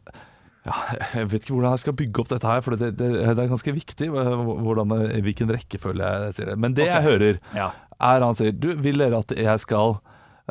ja, 0.65 0.73
jeg 1.13 1.27
vet 1.29 1.43
ikke 1.43 1.53
hvordan 1.57 1.73
jeg 1.75 1.81
skal 1.83 1.95
bygge 1.99 2.21
opp 2.23 2.29
dette 2.31 2.47
her, 2.47 2.61
for 2.63 2.75
det, 2.79 2.93
det, 2.97 3.09
det 3.19 3.43
er 3.43 3.49
ganske 3.51 3.73
viktig 3.75 4.07
eh, 4.07 4.43
hvordan, 4.63 4.93
eh, 5.09 5.19
hvilken 5.25 5.51
rekkefølge 5.53 6.11
jeg 6.23 6.33
sier 6.37 6.51
det. 6.53 6.55
Men 6.63 6.73
det 6.77 6.87
jeg 6.87 7.03
hører, 7.05 7.39
Ja. 7.53 7.67
er 7.99 8.23
han 8.25 8.35
sier 8.39 8.51
Du, 8.55 8.69
vil 8.79 8.97
dere 9.03 9.19
at 9.19 9.33
jeg 9.37 9.59
skal 9.63 9.97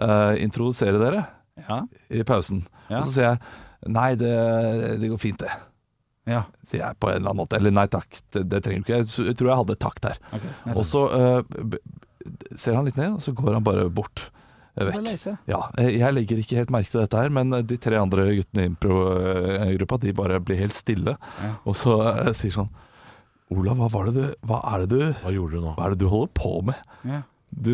eh, 0.01 0.33
introdusere 0.45 0.99
dere 1.03 1.27
Ja. 1.69 1.83
i 2.11 2.23
pausen? 2.25 2.65
Ja. 2.89 2.99
Og 2.99 3.05
så 3.05 3.13
sier 3.13 3.29
jeg 3.33 3.93
nei, 3.93 4.15
det, 4.15 4.33
det 5.03 5.09
går 5.11 5.19
fint, 5.21 5.39
det. 5.43 5.51
ja. 6.31 6.45
Sier 6.71 6.85
jeg 6.87 6.99
på 7.03 7.09
en 7.11 7.17
eller 7.19 7.31
annen 7.33 7.43
måte. 7.45 7.57
Eller 7.59 7.71
nei 7.75 7.87
takk, 7.91 8.21
det, 8.33 8.45
det 8.49 8.63
trenger 8.65 8.85
du 8.85 8.87
ikke. 8.93 9.01
Jeg, 9.03 9.35
tror 9.37 9.49
jeg 9.53 9.61
hadde 9.65 9.77
takt 9.83 10.03
der. 10.07 10.21
Okay, 10.33 10.53
Og 10.77 10.85
så 10.87 11.03
eh, 11.17 11.43
b- 11.75 11.83
ser 12.55 12.77
han 12.79 12.87
litt 12.87 12.97
ned, 13.01 13.17
og 13.19 13.23
så 13.25 13.33
går 13.35 13.57
han 13.59 13.65
bare 13.67 13.89
bort. 13.91 14.29
eh, 14.77 14.87
Vekk. 14.87 15.27
Ja, 15.51 15.65
jeg 15.83 16.15
legger 16.15 16.39
ikke 16.41 16.61
helt 16.61 16.71
merke 16.71 16.91
til 16.93 17.03
dette 17.03 17.19
her, 17.19 17.29
men 17.35 17.51
de 17.67 17.77
tre 17.83 17.99
andre 17.99 18.29
guttene 18.39 18.63
i 18.65 18.71
impro-gruppa 18.71 19.99
De 20.01 20.13
bare 20.17 20.39
blir 20.41 20.61
helt 20.63 20.77
stille. 20.77 21.17
Ja. 21.43 21.53
Og 21.67 21.77
så 21.77 21.99
sier 22.39 22.55
sånn 22.55 22.71
Olav, 23.53 23.77
hva, 23.77 23.89
var 23.93 24.07
det 24.09 24.15
du, 24.17 24.23
hva 24.49 24.63
er 24.73 24.87
det 24.87 24.89
du 24.95 25.03
Hva 25.21 25.33
gjorde 25.35 25.59
du 25.59 25.61
nå? 25.67 25.73
Hva 25.77 25.85
er 25.85 25.93
det 25.93 25.99
du 26.01 26.07
holder 26.09 26.31
på 26.39 26.53
med? 26.71 26.79
Ja. 27.05 27.19
Du, 27.53 27.73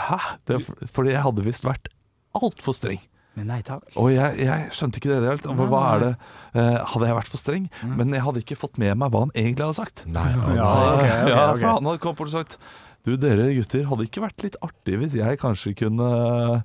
hæ? 0.00 0.18
Det, 0.48 0.60
fordi 0.94 1.12
jeg 1.14 1.22
hadde 1.26 1.44
visst 1.46 1.66
vært 1.66 1.90
altfor 2.38 2.74
streng. 2.76 3.00
Men 3.38 3.46
nei 3.46 3.60
takk. 3.62 3.84
Og 4.00 4.08
jeg, 4.10 4.40
jeg 4.42 4.70
skjønte 4.74 4.98
ikke 4.98 5.10
det 5.12 5.18
i 5.20 5.22
det 5.22 5.28
hele 5.30 5.42
tatt. 5.44 5.60
Hva, 5.70 5.80
er 5.94 6.00
det? 6.02 6.10
Eh, 6.50 6.78
hadde 6.92 7.06
jeg 7.10 7.16
vært 7.20 7.30
for 7.30 7.40
streng? 7.40 7.68
Men 7.86 8.14
jeg 8.16 8.24
hadde 8.26 8.42
ikke 8.42 8.58
fått 8.58 8.80
med 8.82 8.96
meg 8.98 9.12
hva 9.14 9.22
han 9.26 9.34
egentlig 9.38 9.68
hadde 9.68 9.78
sagt. 9.78 10.02
Nei, 10.10 10.26
Ja, 10.34 10.40
okay, 10.40 10.56
okay, 10.58 11.20
okay. 11.22 11.30
ja, 11.30 11.44
for 11.54 11.66
han 11.68 11.90
hadde 11.90 12.02
kommet 12.02 12.18
bort 12.18 12.32
og 12.32 12.36
sagt 12.40 12.58
Du, 13.06 13.14
dere 13.16 13.46
gutter, 13.56 13.86
hadde 13.88 14.04
ikke 14.04 14.20
vært 14.20 14.42
litt 14.44 14.56
artig 14.60 14.98
hvis 15.00 15.14
jeg 15.16 15.38
kanskje 15.40 15.72
kunne 15.78 16.08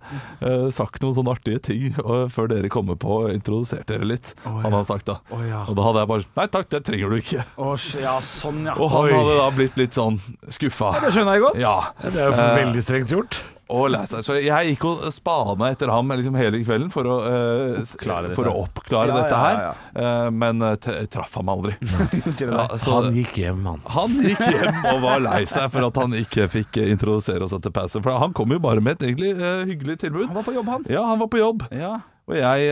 uh, 0.02 0.68
sagt 0.76 1.00
noen 1.04 1.16
sånne 1.16 1.32
artige 1.38 1.62
ting 1.64 1.96
uh, 2.02 2.26
før 2.32 2.50
dere 2.52 2.68
kommer 2.74 2.98
på 3.00 3.22
og 3.22 3.32
introduserte 3.32 3.96
dere 3.96 4.10
litt? 4.10 4.34
Å, 4.44 4.52
Han 4.66 4.76
hadde 4.76 4.90
sagt 4.90 5.08
da. 5.08 5.20
Oh, 5.32 5.40
ja. 5.48 5.64
Og 5.70 5.78
da 5.80 5.86
hadde 5.88 6.04
jeg 6.04 6.12
bare 6.12 6.28
Nei 6.42 6.48
takk, 6.58 6.70
det 6.76 6.84
trenger 6.90 7.16
du 7.16 7.18
ikke. 7.22 7.46
Oh, 7.56 7.76
ja, 8.04 8.18
sånn, 8.26 8.66
ja. 8.68 8.76
Og 8.76 8.92
han 8.92 9.08
Oi. 9.08 9.16
hadde 9.16 9.38
da 9.40 9.50
blitt 9.56 9.80
litt 9.80 9.96
sånn 9.96 10.20
skuffa. 10.52 10.92
Det 11.06 11.14
skjønner 11.16 11.38
jeg 11.40 11.46
godt. 11.48 11.62
Ja. 11.64 11.76
Det 12.04 12.16
er 12.20 12.32
jo 12.32 12.36
Eh, 12.36 12.56
veldig 12.66 12.84
strengt 12.84 13.16
gjort. 13.16 13.40
Og 13.70 13.88
lei 13.90 14.04
seg. 14.06 14.22
Så 14.26 14.36
jeg 14.38 14.68
gikk 14.76 14.84
og 14.86 15.06
spana 15.16 15.72
etter 15.74 15.90
ham 15.90 16.12
liksom 16.14 16.36
hele 16.38 16.60
kvelden 16.62 16.92
for 16.94 17.08
å, 17.10 17.16
uh, 17.26 17.80
oppklare, 17.82 18.30
Oppklare 18.30 18.30
dette. 18.30 18.52
å 18.52 18.64
oppklare 18.66 19.08
Ja, 19.10 19.16
dette 19.22 19.34
ja, 19.34 19.40
her, 19.42 19.62
ja, 19.64 19.72
Eh, 19.96 20.30
men 20.30 20.62
eh, 20.62 20.76
t- 20.76 20.98
traff 21.10 21.34
ham 21.40 21.50
aldri. 21.50 21.74
Ja, 22.46 22.68
så 22.78 23.00
Han 23.02 23.16
gikk 23.18 23.40
hjem, 23.42 23.64
han. 23.66 23.82
han 23.96 24.18
gikk 24.22 24.44
hjem 24.44 24.82
og 24.92 25.02
var 25.08 25.24
lei 25.26 25.42
seg 25.50 25.72
for 25.74 25.88
at 25.88 25.98
han 26.04 26.14
ikke 26.20 26.46
fikk 26.52 26.78
introdusere 26.84 27.44
oss 27.48 27.56
etter 27.58 27.74
passet. 27.74 28.04
For 28.06 28.14
han 28.22 28.34
kom 28.38 28.54
jo 28.54 28.60
bare 28.62 28.84
med 28.86 29.00
et 29.00 29.08
egentlig 29.10 29.34
uh, 29.42 29.64
hyggelig 29.66 29.98
tilbud. 30.06 30.28
Han 30.30 30.38
var 30.42 30.46
på 30.52 30.54
jobb, 30.60 30.70
han. 30.76 30.86
Ja, 30.92 31.06
han 31.10 31.20
var 31.26 31.32
på 31.34 31.42
jobb, 31.42 31.66
Ja. 31.74 31.96
og 32.30 32.36
jeg 32.38 32.70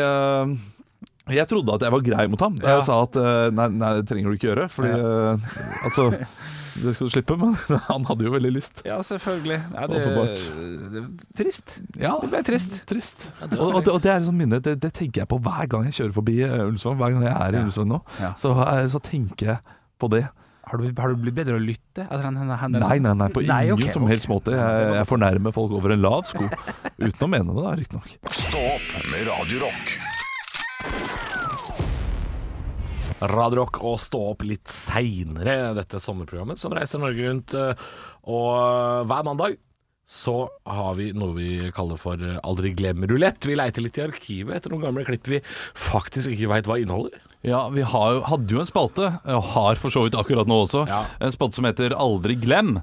jeg 1.34 1.48
trodde 1.48 1.72
at 1.78 1.84
jeg 1.86 1.92
var 1.94 2.02
grei 2.04 2.24
mot 2.28 2.42
ham 2.44 2.58
da 2.60 2.68
Ja. 2.68 2.76
jeg 2.82 2.86
sa 2.90 2.98
at 3.06 3.16
nei, 3.56 3.68
nei, 3.72 3.92
det 4.02 4.08
trenger 4.10 4.28
du 4.30 4.36
ikke 4.36 4.50
gjøre. 4.52 4.66
Fordi 4.70 4.92
altså 5.88 6.10
Det 6.74 6.94
skal 6.96 7.08
du 7.10 7.14
slippe, 7.14 7.36
men 7.38 7.56
han 7.90 8.06
hadde 8.10 8.26
jo 8.26 8.34
veldig 8.34 8.52
lyst. 8.56 8.82
ja, 8.88 8.98
selvfølgelig. 9.06 9.60
Ja, 9.74 9.88
det, 9.92 10.04
det, 10.94 11.04
trist. 11.38 11.76
Ja, 12.02 12.16
Det 12.22 12.30
ble 12.32 12.44
trist. 12.48 12.78
Trist. 12.90 13.28
Og, 13.52 13.58
og, 13.70 13.82
det, 13.86 13.94
og 13.94 14.00
det 14.04 14.14
er 14.14 14.22
liksom 14.24 14.40
minne, 14.42 14.62
det, 14.64 14.78
det 14.82 14.94
tenker 14.98 15.24
jeg 15.24 15.32
på 15.34 15.42
hver 15.44 15.68
gang 15.72 15.90
jeg 15.90 16.00
kjører 16.00 16.16
forbi 16.20 16.38
eh, 16.46 16.56
Ullensvang. 16.64 16.98
Hver 17.02 17.18
gang 17.18 17.28
jeg 17.28 17.34
er 17.36 17.50
i 17.58 17.60
Ja. 17.60 17.66
Ullensvang 17.66 17.92
nå, 17.92 18.00
Ja. 18.22 18.32
så, 18.40 18.56
eh, 18.66 18.88
så 18.94 19.02
tenker 19.04 19.54
jeg 19.54 19.78
på 20.02 20.10
det. 20.14 20.24
Har 20.64 20.80
du, 20.80 20.86
har 20.98 21.12
du 21.12 21.20
blitt 21.20 21.36
bedre 21.36 21.58
å 21.58 21.62
lytte 21.62 22.06
Han, 22.08 22.38
han, 22.40 22.54
han. 22.58 22.78
Nei, 22.80 22.96
nei, 23.04 23.12
nei, 23.20 23.28
på 23.36 23.44
ingen 23.44 23.52
Nei, 23.52 23.74
okay, 23.76 23.92
som 23.92 24.08
helst 24.08 24.24
helst 24.26 24.32
måte. 24.32 24.56
Jeg, 24.56 24.94
jeg 24.96 25.10
fornærmer 25.12 25.54
folk 25.54 25.76
over 25.76 25.94
en 25.94 26.02
lav 26.02 26.24
sko. 26.30 26.48
Uten 27.04 27.28
å 27.28 27.30
mene 27.36 27.58
det, 27.60 27.76
riktignok. 27.84 28.16
Stå 28.32 28.64
opp 28.72 28.98
med 29.12 29.28
Radio 29.28 29.64
Rock. 33.28 33.34
Radio 33.44 33.64
Rock 33.64 33.82
og 33.84 34.00
stå 34.00 34.20
opp 34.32 34.44
litt 34.48 34.68
seinere, 34.68 35.74
dette 35.78 36.00
sommerprogrammet 36.04 36.60
som 36.62 36.74
reiser 36.76 37.00
Norge 37.02 37.28
rundt. 37.30 37.54
eh, 37.54 37.74
Og 38.28 38.50
eh, 38.58 39.04
hver 39.10 39.24
mandag 39.28 39.58
så 40.14 40.50
har 40.68 40.96
vi 40.98 41.12
noe 41.16 41.32
vi 41.34 41.72
kaller 41.74 41.98
for 41.98 42.20
eh, 42.20 42.36
Aldri 42.44 42.74
glem-rulett. 42.76 43.46
Vi 43.48 43.56
leiter 43.56 43.82
litt 43.86 43.98
i 43.98 44.04
arkivet 44.04 44.58
etter 44.58 44.70
noen 44.74 44.84
gamle 44.90 45.06
klipp 45.08 45.28
vi 45.32 45.40
faktisk 45.80 46.34
ikke 46.36 46.50
veit 46.52 46.68
hva 46.68 46.76
inneholder. 46.82 47.22
Ja, 47.44 47.66
vi 47.74 47.82
har, 47.84 48.22
hadde 48.30 48.52
jo 48.56 48.60
en 48.62 48.68
spalte, 48.70 49.10
og 49.28 49.44
har 49.56 49.76
for 49.80 49.92
så 49.92 50.04
vidt 50.06 50.16
akkurat 50.20 50.48
nå 50.48 50.62
også, 50.64 50.86
Ja. 50.88 51.02
en 51.20 51.32
spalte 51.34 51.56
som 51.60 51.66
heter 51.68 51.96
Aldri 51.96 52.36
glem. 52.40 52.78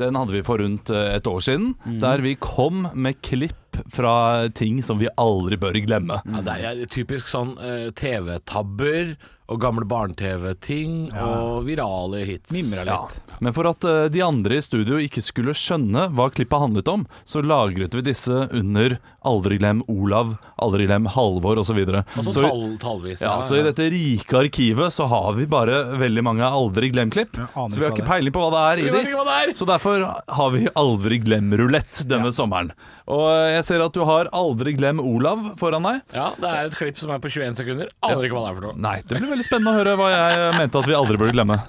Den 0.00 0.16
hadde 0.16 0.32
vi 0.32 0.42
for 0.42 0.58
rundt 0.60 0.88
et 0.90 1.26
år 1.28 1.40
siden, 1.44 1.74
der 2.00 2.20
vi 2.24 2.34
kom 2.40 2.88
med 2.96 3.20
klipp 3.22 3.76
fra 3.92 4.48
ting 4.52 4.80
som 4.84 4.98
vi 4.98 5.08
aldri 5.20 5.56
bør 5.60 5.76
glemme. 5.84 6.18
Ja, 6.28 6.40
det 6.44 6.56
er 6.64 6.80
typisk 6.92 7.28
sånn 7.28 7.54
TV-tabber 7.96 9.14
og 9.52 9.60
gamle 9.62 9.86
barne-TV-ting 9.88 11.12
og 11.20 11.66
virale 11.68 12.24
hits. 12.28 12.52
Mimra 12.54 12.86
litt. 12.88 13.18
Ja. 13.30 13.38
Men 13.44 13.56
for 13.56 13.68
at 13.70 13.86
eh, 13.88 14.08
de 14.12 14.22
andre 14.24 14.58
i 14.58 14.64
studio 14.64 15.00
ikke 15.02 15.22
skulle 15.24 15.54
skjønne 15.56 16.08
hva 16.16 16.28
klippet 16.32 16.64
handlet 16.64 16.90
om, 16.92 17.06
så 17.28 17.44
lagret 17.44 17.94
vi 17.96 18.04
disse 18.06 18.46
under 18.52 18.96
Aldri 19.28 19.58
glem 19.60 19.80
Olav, 19.92 20.32
Aldri 20.62 20.86
glem 20.88 21.06
Halvor 21.14 21.60
osv. 21.62 21.78
Og 21.82 22.24
så 22.24 22.32
Så, 22.34 22.42
tall, 22.42 22.64
tallvis. 22.82 23.20
ja, 23.22 23.36
så 23.44 23.58
i 23.58 23.62
dette 23.66 23.86
rike 23.92 24.38
arkivet 24.40 24.92
så 24.94 25.06
har 25.10 25.32
vi 25.38 25.46
bare 25.46 25.82
veldig 26.00 26.24
mange 26.26 26.42
Aldri 26.46 26.90
glem-klipp. 26.94 27.36
Så 27.54 27.78
vi 27.78 27.84
har 27.86 27.92
ikke 27.94 28.06
peiling 28.08 28.34
på 28.34 28.42
hva 28.42 28.50
det 28.54 28.62
er 28.62 28.82
i 28.82 29.04
de. 29.06 29.54
Så 29.58 29.66
derfor 29.68 30.02
har 30.28 30.50
vi 30.54 30.66
Aldri 30.78 31.20
glem-rulett 31.22 32.02
denne 32.10 32.32
sommeren. 32.34 32.72
Og 33.06 33.26
eh, 33.30 33.52
jeg 33.58 33.64
ser 33.70 33.84
at 33.86 33.94
du 33.94 34.02
har 34.08 34.30
Aldri 34.32 34.74
glem 34.78 34.98
Olav 35.02 35.52
foran 35.60 35.86
deg. 35.86 36.02
Ja, 36.16 36.30
det 36.38 36.50
er 36.50 36.70
et 36.70 36.76
klipp 36.78 36.98
som 36.98 37.10
er 37.14 37.22
på 37.22 37.30
21 37.30 37.56
sekunder. 37.62 37.90
Aner 38.02 38.26
ikke 38.26 38.38
hva 38.38 38.46
det 38.48 38.52
er 38.52 38.58
for 38.60 38.68
noe. 38.70 38.76
Nei, 38.82 38.96
det 39.06 39.18
blir 39.22 39.32
veldig 39.36 39.46
spennende 39.48 39.72
å 39.74 39.78
høre 39.80 39.96
hva 40.00 40.10
jeg 40.12 40.42
eh, 40.42 40.58
mente 40.58 40.82
at 40.82 40.90
vi 40.90 40.98
aldri 40.98 41.20
burde 41.22 41.36
glemme. 41.38 41.60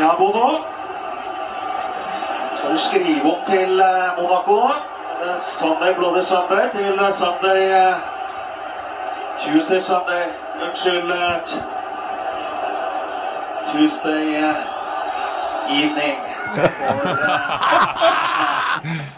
Ja, 0.00 0.14
Bono. 0.18 0.48
Skal 2.54 2.74
du 2.74 2.80
skrive 2.80 3.30
opp 3.30 3.44
til 3.46 3.78
eh, 3.82 4.18
Monaco 4.18 4.56
nå? 4.62 4.74
Sunday, 5.38 5.94
Bloody 5.94 6.22
Sunday 6.22 6.70
til 6.72 6.98
Sunday 7.12 7.70
eh, 7.70 7.94
Tuesday, 9.44 9.80
Sunday 9.80 10.28
Unnskyld. 10.62 11.10
eh, 11.10 11.38
Tuesday 13.72 14.34
eh, 14.36 14.56
evening. 15.70 16.18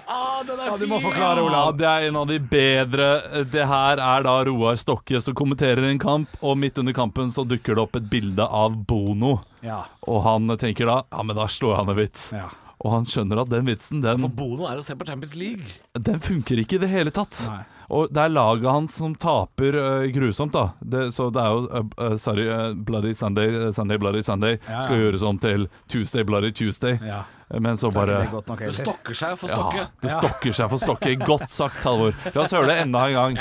Ja, 0.07 0.43
du 0.79 0.87
må 0.87 1.01
forklare, 1.01 1.41
Ja, 1.51 1.73
det 1.73 1.87
er 1.89 2.01
en 2.09 2.17
av 2.17 2.27
de 2.29 2.39
bedre. 2.39 3.23
Det 3.51 3.67
her 3.67 3.99
er 3.99 4.23
da 4.23 4.45
Roar 4.47 4.77
Stokke 4.79 5.21
som 5.21 5.35
kommenterer 5.35 5.83
en 5.89 5.99
kamp, 5.99 6.29
og 6.41 6.57
midt 6.61 6.79
under 6.79 6.93
kampen 6.95 7.31
så 7.35 7.43
dukker 7.45 7.75
det 7.75 7.83
opp 7.83 7.97
et 7.99 8.07
bilde 8.11 8.47
av 8.47 8.77
Bono. 8.87 9.41
Ja. 9.65 9.81
Og 10.07 10.23
han 10.23 10.47
tenker 10.61 10.87
da 10.87 11.01
ja, 11.11 11.23
men 11.25 11.37
da 11.37 11.47
slår 11.51 11.77
han 11.81 11.89
en 11.91 11.97
vits. 11.99 12.31
Ja. 12.37 12.47
Og 12.85 12.93
han 12.93 13.07
skjønner 13.09 13.41
at 13.41 13.49
den 13.49 13.65
vitsen, 13.65 14.03
den, 14.05 14.21
For 14.21 14.29
Bono 14.37 14.67
er 14.69 14.77
å 14.77 14.85
se 14.85 14.95
på 14.99 15.07
Champions 15.09 15.35
League. 15.35 15.65
den 15.97 16.21
funker 16.21 16.61
ikke 16.61 16.77
i 16.77 16.83
det 16.83 16.91
hele 16.93 17.11
tatt. 17.15 17.39
Nei. 17.49 17.63
Og 17.97 18.11
det 18.11 18.19
er 18.19 18.33
laget 18.35 18.67
hans 18.67 18.97
som 18.99 19.15
taper 19.15 19.77
uh, 19.79 20.05
grusomt, 20.13 20.53
da. 20.53 20.73
Det, 20.83 21.07
så 21.15 21.29
det 21.31 21.41
er 21.41 21.55
jo 21.55 21.63
uh, 21.71 21.87
uh, 22.03 22.17
Sorry, 22.19 22.47
Bloody 22.75 23.15
Sunday, 23.15 23.71
Sunday 23.73 23.97
Bloody 24.03 24.23
Sunday 24.27 24.59
Ja, 24.67 24.81
skal 24.83 24.99
ja. 24.99 25.05
gjøres 25.07 25.23
om 25.23 25.39
til 25.39 25.69
Tuesday 25.89 26.27
Bloody 26.27 26.51
Tuesday. 26.53 26.99
Ja. 27.07 27.23
Men 27.63 27.77
så 27.79 27.91
Så 27.91 27.95
bare 27.95 28.25
det 28.25 28.33
nok, 28.33 28.59
Det 28.59 28.75
stokker 28.75 29.15
seg 29.15 29.39
for 29.39 29.49
Ja, 29.49 29.55
Stokke. 29.57 29.87
det 30.03 30.11
stokker 30.11 30.53
seg 30.59 30.71
for 30.73 30.83
Stokke. 30.83 31.15
Godt 31.23 31.49
sagt, 31.51 31.79
Halvor. 31.87 32.13
La 32.35 32.43
oss 32.43 32.53
høre 32.53 32.73
det 32.73 32.81
enda 32.83 33.07
en 33.07 33.15
gang. 33.15 33.37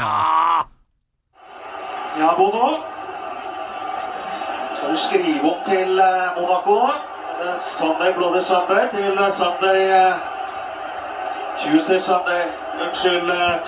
ja, 2.20 2.30
Bono. 2.38 2.70
Skal 4.76 4.94
du 4.94 5.00
skrive 5.00 5.50
opp 5.50 5.66
til 5.66 6.00
eh, 6.00 6.38
Monaco 6.38 6.78
nå? 6.84 7.15
Sunday, 7.58 8.14
Bloody 8.18 8.40
Sunday 8.42 8.90
til 8.92 9.32
Sunday 9.32 9.80
eh, 9.92 10.14
Tuesday, 11.60 12.00
Sunday 12.00 12.44
Unnskyld. 12.82 13.30
eh, 13.30 13.60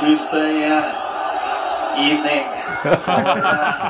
Tuesday 0.00 0.52
eh, 0.64 0.84
evening. 2.08 2.44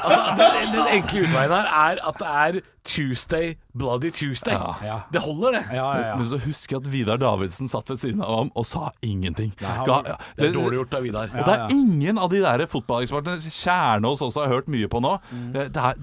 Altså, 0.05 0.21
den, 0.37 0.77
den 0.77 0.87
enkle 0.97 1.21
utveien 1.25 1.51
her 1.51 1.67
er 1.67 1.97
at 2.09 2.19
det 2.19 2.27
er 2.29 2.61
Tuesday, 2.85 3.55
Bloody 3.79 4.11
Tuesday. 4.13 4.53
Ja. 4.85 4.99
Det 5.13 5.21
holder, 5.23 5.51
det. 5.51 5.63
Ja, 5.73 5.87
ja, 5.97 6.09
ja. 6.09 6.17
Men 6.17 6.27
så 6.29 6.39
husker 6.45 6.77
jeg 6.77 6.87
at 6.87 6.93
Vidar 6.93 7.17
Davidsen 7.17 7.69
satt 7.69 7.91
ved 7.91 7.97
siden 7.97 8.21
av 8.23 8.37
ham 8.39 8.51
og 8.55 8.67
sa 8.67 8.91
ingenting. 9.03 9.53
han- 9.61 9.89
Ga- 9.89 10.03
ja, 10.09 10.15
Det 10.39 10.49
er 10.49 10.53
dårlig 10.53 10.77
gjort 10.79 10.95
av 10.95 11.03
Vidar. 11.03 11.29
Og 11.39 11.47
det 11.47 11.55
er 11.55 11.67
ingen 11.71 12.19
av 12.19 12.31
de 12.31 12.41
der 12.45 12.67
fotballekspertene 12.67 13.39
Kjernås 13.41 14.21
også 14.23 14.41
har 14.45 14.49
hørt 14.53 14.69
mye 14.69 14.89
på 14.89 15.01
nå. 15.01 15.17
Det, 15.55 15.75
det 15.75 15.83
er, 15.83 15.95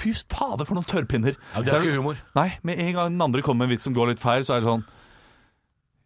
fy 0.00 0.12
fader, 0.16 0.64
for 0.68 0.76
noen 0.78 0.88
tørrpinner. 0.88 1.36
Ja, 1.54 1.62
det 1.66 1.72
er 1.76 1.84
ikke 1.86 1.98
humor. 2.00 2.18
Nei, 2.38 2.48
med 2.66 2.80
en 2.82 2.92
gang 2.96 3.12
den 3.14 3.22
andre 3.28 3.44
kommer 3.46 3.64
med 3.64 3.70
en 3.70 3.76
vits 3.76 3.86
som 3.88 3.94
går 3.96 4.12
litt 4.14 4.22
feil, 4.22 4.42
så 4.46 4.56
er 4.56 4.64
det 4.64 4.68
sånn 4.70 4.84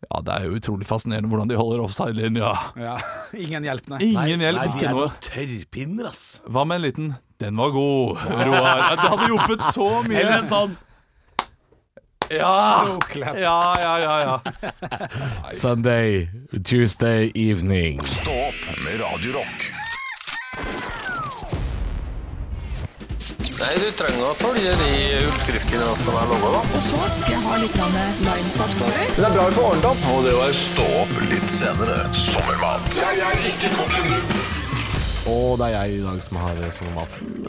Ja, 0.05 0.21
det 0.21 0.35
er 0.35 0.45
jo 0.51 0.57
utrolig 0.59 0.85
fascinerende 0.89 1.31
hvordan 1.33 1.49
de 1.49 1.57
holder 1.57 1.81
offside-linja. 1.87 2.51
Ja. 2.77 2.97
Ingen 3.47 3.65
hjelp, 3.65 3.87
nei. 3.95 4.01
Ingen 4.11 4.43
hjelp, 4.45 4.61
Nei, 4.61 4.67
ikke 4.75 4.89
er 4.91 4.99
noe. 4.99 5.13
tørrpinner, 5.25 6.11
ass. 6.11 6.25
Hva 6.45 6.67
med 6.69 6.77
en 6.83 6.85
liten 6.91 7.15
'den 7.41 7.57
var 7.57 7.71
god', 7.75 8.21
Roar? 8.31 8.79
Ja, 8.79 8.95
Det 9.01 9.09
hadde 9.11 9.31
hjulpet 9.33 9.65
så 9.75 9.89
mye. 10.07 10.19
Eller 10.21 10.39
en 10.39 10.47
sånn 10.51 10.77
Ja, 12.31 12.99
ja, 13.15 13.75
ja, 13.77 13.99
ja, 14.01 14.15
ja. 14.25 15.51
Sunday, 15.53 16.29
Tuesday 16.65 17.31
evening. 17.35 18.01
Stå 18.01 18.33
opp 18.49 18.79
med 18.85 19.01
Radio 19.01 19.45
Nei, 23.65 23.79
du 23.81 23.87
trenger 23.97 24.27
å 24.29 24.33
følge 24.37 24.73
de 24.77 24.89
utskriftene 25.25 25.85
som 26.03 26.17
er 26.21 26.27
laga, 26.29 26.49
da. 26.53 26.59
Og 26.77 26.83
så 26.85 26.99
skal 27.23 27.33
jeg 27.33 27.45
ha 27.47 27.55
litt 27.63 27.79
limesaft 28.21 28.83
over. 28.85 29.07
Det 29.17 29.25
er 29.25 29.33
bra 29.33 29.47
vi 29.49 29.55
får 29.57 29.69
ordnet 29.71 29.87
opp. 29.89 30.03
Og 30.13 30.19
det 30.27 30.35
var 30.37 30.53
Stå 30.59 30.89
opp 30.99 31.15
litt 31.31 31.47
senere. 31.49 31.95
Sommermat. 32.13 32.99
Og 35.33 35.57
det 35.63 35.71
er 35.71 35.73
jeg 35.79 35.97
i 35.97 36.03
dag 36.05 36.21
som 36.27 36.43
har 36.43 36.61
sommermaten. 36.77 37.41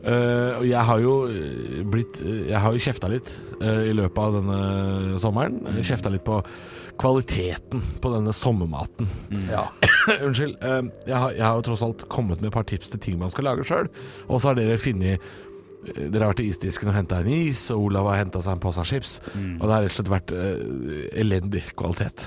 Uh, 0.00 0.60
jeg 0.64 0.84
har 0.90 1.00
jo 1.04 1.14
eh, 1.28 1.80
blitt 1.84 2.22
eh, 2.24 2.46
Jeg 2.48 2.60
har 2.64 2.72
jo 2.72 2.80
kjefta 2.80 3.08
litt 3.12 3.34
uh, 3.60 3.82
i 3.84 3.96
løpet 3.96 4.20
av 4.20 4.36
denne 4.42 5.18
sommeren. 5.20 5.56
Kjefta 5.80 6.12
litt 6.12 6.24
på 6.28 6.42
kvaliteten 7.00 7.82
på 8.02 8.12
denne 8.14 8.32
sommermaten. 8.36 9.08
Ja 9.50 9.66
Unnskyld. 10.26 10.56
eh, 10.60 10.80
jeg, 11.08 11.16
har, 11.16 11.30
jeg 11.36 11.44
har 11.46 11.54
jo 11.60 11.64
tross 11.70 11.84
alt 11.86 12.04
kommet 12.12 12.40
med 12.42 12.50
et 12.52 12.56
par 12.58 12.66
tips 12.68 12.92
til 12.92 13.00
ting 13.06 13.18
man 13.20 13.32
skal 13.32 13.48
lage 13.48 13.64
sjøl. 13.68 13.88
Og 14.28 14.40
så 14.42 14.50
har 14.52 14.58
dere 14.60 14.76
funnet 14.80 15.16
eh, 15.16 16.08
dere 16.10 16.26
har 16.26 16.34
vært 16.34 16.42
i 16.44 16.50
isdisken 16.52 16.90
og 16.92 16.98
henta 16.98 17.22
en 17.24 17.30
is, 17.32 17.62
og 17.72 17.86
Olav 17.88 18.10
har 18.12 18.20
henta 18.24 18.42
seg 18.44 18.58
en 18.58 18.60
pose 18.66 18.84
chips. 18.84 19.16
Og 19.32 19.64
det 19.64 19.72
har 19.72 19.86
rett 19.86 19.94
og 19.94 19.96
slett 20.02 20.12
vært 20.12 20.34
uh, 20.36 21.08
elendig 21.24 21.62
kvalitet. 21.72 22.26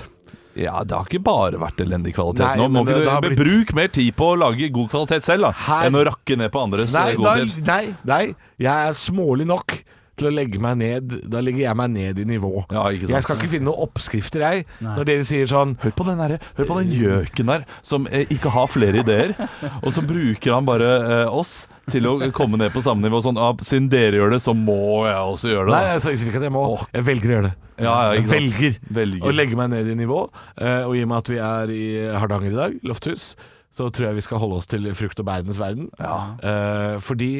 Ja, 0.58 0.80
det 0.86 0.94
har 0.94 1.06
ikke 1.08 1.22
bare 1.26 1.58
vært 1.58 1.80
elendig 1.82 2.12
kvalitet. 2.14 2.44
Nei, 2.46 2.58
Nå 2.60 2.66
må 2.70 2.82
det- 2.86 2.92
ikke 2.94 2.98
du 3.00 3.04
det 3.08 3.12
har 3.14 3.22
blitt- 3.24 3.40
Bruk 3.40 3.72
mer 3.78 3.88
tid 3.94 4.10
på 4.18 4.28
å 4.32 4.36
lage 4.38 4.68
god 4.74 4.90
kvalitet 4.92 5.26
selv, 5.26 5.46
da 5.48 5.50
Her- 5.68 5.86
enn 5.88 5.98
å 5.98 6.04
rakke 6.10 6.36
ned 6.38 6.50
på 6.54 6.62
andres 6.66 6.92
Nei, 6.94 7.14
godhet. 7.18 7.56
nei, 7.62 7.64
nei, 7.66 7.94
nei, 8.10 8.24
jeg 8.62 8.88
er 8.90 8.98
smålig 8.98 9.46
nok 9.50 9.74
til 10.18 10.28
å 10.28 10.32
legge 10.34 10.60
meg 10.62 10.78
ned 10.80 11.12
Da 11.30 11.40
legger 11.42 11.64
jeg 11.66 11.76
meg 11.80 11.90
ned 11.94 12.18
i 12.22 12.24
nivå. 12.28 12.50
Ja, 12.72 12.84
ikke 12.94 13.08
sant. 13.08 13.14
Jeg 13.16 13.26
skal 13.26 13.38
ikke 13.40 13.50
finne 13.56 13.68
noen 13.70 13.84
oppskrifter, 13.88 14.44
jeg. 14.46 14.64
Når 14.84 15.08
dere 15.10 15.26
sier 15.28 15.50
sånn 15.50 15.76
Hør 15.82 15.94
på 15.98 16.06
den, 16.08 16.20
der, 16.22 16.36
hør 16.58 16.68
på 16.70 16.78
den 16.80 16.92
gjøken 16.94 17.50
der, 17.52 17.64
som 17.86 18.08
eh, 18.10 18.26
ikke 18.34 18.52
har 18.54 18.68
flere 18.70 19.02
ideer. 19.04 19.34
Og 19.82 19.90
så 19.96 20.04
bruker 20.06 20.54
han 20.54 20.66
bare 20.68 20.90
eh, 21.24 21.34
oss 21.34 21.64
til 21.92 22.06
å 22.08 22.14
komme 22.32 22.56
ned 22.60 22.72
på 22.72 22.80
samme 22.84 23.04
nivå. 23.04 23.18
Sånn, 23.26 23.36
ah, 23.40 23.52
siden 23.66 23.90
dere 23.92 24.16
gjør 24.22 24.36
det, 24.36 24.40
så 24.44 24.54
må 24.56 24.78
jeg 25.04 25.18
også 25.34 25.50
gjøre 25.52 25.66
det. 25.68 25.74
Nei, 25.76 25.90
jeg 25.92 26.04
sier 26.06 26.30
ikke 26.30 26.40
at 26.40 26.46
jeg 26.48 26.54
må. 26.54 26.62
Åh. 26.78 26.84
Jeg 26.94 27.06
velger 27.10 27.32
å 27.32 27.34
gjøre 27.38 27.48
det. 27.50 27.56
Ja, 27.74 27.90
ja, 27.90 28.12
jeg 28.14 28.22
ikke 28.22 28.30
sant. 28.30 28.38
velger, 28.38 28.78
Velger. 29.00 29.24
å 29.26 29.34
legge 29.34 29.58
meg 29.58 29.72
ned 29.74 29.90
i 29.90 29.98
nivå. 29.98 30.20
eh, 30.62 30.84
og 30.86 30.94
i 30.96 31.02
og 31.04 31.10
med 31.10 31.18
at 31.18 31.32
vi 31.34 31.40
er 31.42 31.74
i 31.74 31.82
Hardanger 32.22 32.54
i 32.54 32.56
dag, 32.60 32.78
Lofthus, 32.86 33.26
så 33.74 33.88
tror 33.90 34.06
jeg 34.12 34.20
vi 34.20 34.24
skal 34.28 34.38
holde 34.38 34.60
oss 34.62 34.68
til 34.70 34.86
frukt 34.94 35.18
og 35.18 35.26
bærenes 35.26 35.58
verden. 35.58 35.88
Eh, 35.98 36.96
fordi 37.02 37.32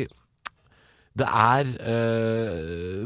det 1.15 1.27
er, 1.31 1.69
eh, 1.79 3.05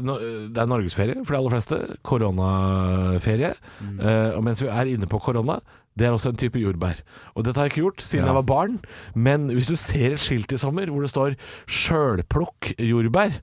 det 0.49 0.57
er 0.57 0.69
norgesferie 0.69 1.19
for 1.21 1.35
de 1.35 1.39
aller 1.39 1.53
fleste. 1.53 1.77
Koronaferie. 2.01 3.53
Eh, 4.01 4.31
og 4.33 4.43
mens 4.43 4.63
vi 4.63 4.67
er 4.67 4.89
inne 4.89 5.09
på 5.09 5.19
korona, 5.21 5.59
det 5.99 6.07
er 6.07 6.15
også 6.15 6.31
en 6.31 6.39
type 6.39 6.57
jordbær. 6.57 7.01
Og 7.35 7.45
dette 7.45 7.59
har 7.59 7.67
jeg 7.67 7.75
ikke 7.75 7.83
gjort 7.83 8.01
siden 8.01 8.25
jeg 8.25 8.37
var 8.39 8.47
barn. 8.47 8.79
Men 9.13 9.49
hvis 9.53 9.69
du 9.69 9.75
ser 9.75 10.15
et 10.15 10.23
skilt 10.23 10.51
i 10.51 10.57
sommer 10.57 10.89
hvor 10.89 11.01
det 11.01 11.11
står 11.11 11.35
'sjølplukk 11.67 12.73
jordbær', 12.79 13.41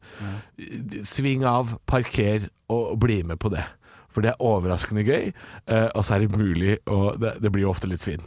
sving 1.05 1.44
av, 1.44 1.79
parker 1.87 2.48
og 2.68 2.98
bli 2.98 3.22
med 3.22 3.38
på 3.38 3.52
det. 3.52 3.64
For 4.11 4.24
det 4.24 4.33
er 4.33 4.40
overraskende 4.40 5.05
gøy, 5.05 5.33
eh, 5.68 5.88
og 5.94 6.05
så 6.05 6.14
er 6.14 6.24
det 6.24 6.37
mulig, 6.37 6.79
og 6.87 7.20
det, 7.20 7.37
det 7.42 7.52
blir 7.52 7.66
jo 7.66 7.70
ofte 7.70 7.87
litt 7.87 8.00
svinn. 8.00 8.24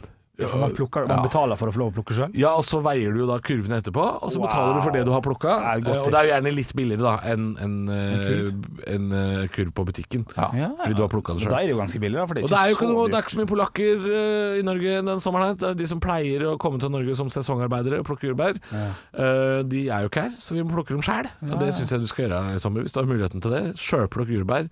For 0.48 0.60
man, 0.60 0.72
plukker, 0.76 1.06
man 1.10 1.22
betaler 1.24 1.58
for 1.60 1.68
å 1.70 1.74
få 1.74 1.80
lov 1.82 1.90
å 1.92 1.94
plukke 1.98 2.14
sjøl. 2.16 2.30
Ja, 2.38 2.54
og 2.56 2.64
så 2.64 2.80
veier 2.84 3.12
du 3.14 3.20
jo 3.22 3.26
da 3.28 3.36
kurvene 3.44 3.80
etterpå, 3.80 4.04
og 4.24 4.32
så 4.32 4.40
betaler 4.42 4.78
du 4.78 4.80
for 4.84 4.94
det 4.96 5.02
du 5.06 5.10
har 5.12 5.22
plukka. 5.24 5.56
Eh, 5.74 5.90
Og 5.90 6.10
det 6.10 6.20
er 6.20 6.26
jo 6.28 6.32
gjerne 6.34 6.52
litt 6.56 6.72
billigere 6.78 7.04
da 7.04 7.14
enn 7.32 7.46
en, 7.60 7.74
eh, 7.92 8.94
en 8.94 9.10
eh, 9.12 9.48
kurv 9.52 9.72
på 9.76 9.84
butikken. 9.90 10.24
Fordi 10.30 10.94
du 10.96 11.02
har 11.04 11.10
plukka 11.12 11.36
det 11.36 11.48
Da 11.50 11.58
er 11.60 11.68
det 11.68 11.74
jo 11.74 11.80
ganske 11.82 12.00
billig, 12.00 12.18
da. 12.20 12.26
For 12.26 12.34
det 12.34 12.42
er 12.42 12.44
Og 12.48 12.50
det 12.54 12.60
er 12.60 12.70
jo 12.70 12.76
ikke 12.78 12.88
noe, 12.90 13.08
dags 13.08 13.10
det 13.10 13.16
er 13.16 13.22
ikke 13.24 13.34
så 13.34 13.40
mye 13.40 13.50
polakker 13.50 14.06
uh, 14.06 14.58
i 14.60 14.64
Norge 14.66 14.96
den 15.10 15.20
sommeren 15.20 15.50
her. 15.50 15.70
Er 15.70 15.74
de 15.80 15.86
som 15.90 16.00
pleier 16.00 16.46
å 16.48 16.56
komme 16.60 16.80
til 16.80 16.90
Norge 16.90 17.16
som 17.18 17.30
sesongarbeidere 17.32 18.00
og 18.00 18.06
plukke 18.08 18.30
jordbær. 18.30 18.60
uh, 18.72 19.62
de 19.70 19.88
er 19.88 20.06
jo 20.06 20.10
ikke 20.10 20.24
her, 20.28 20.34
så 20.38 20.54
vi 20.56 20.62
må 20.64 20.74
plukke 20.74 20.94
dem 20.94 21.02
sjæl. 21.04 21.28
Og 21.50 21.56
det 21.60 21.72
syns 21.76 21.92
jeg 21.92 22.00
du 22.00 22.08
skal 22.10 22.26
gjøre 22.28 22.54
i 22.56 22.62
sommer, 22.62 22.82
hvis 22.86 22.94
du 22.94 23.00
har 23.00 23.08
muligheten 23.10 23.42
til 23.44 23.50
det. 23.54 23.62
Sjølplukk 23.80 24.30
jordbær. 24.32 24.68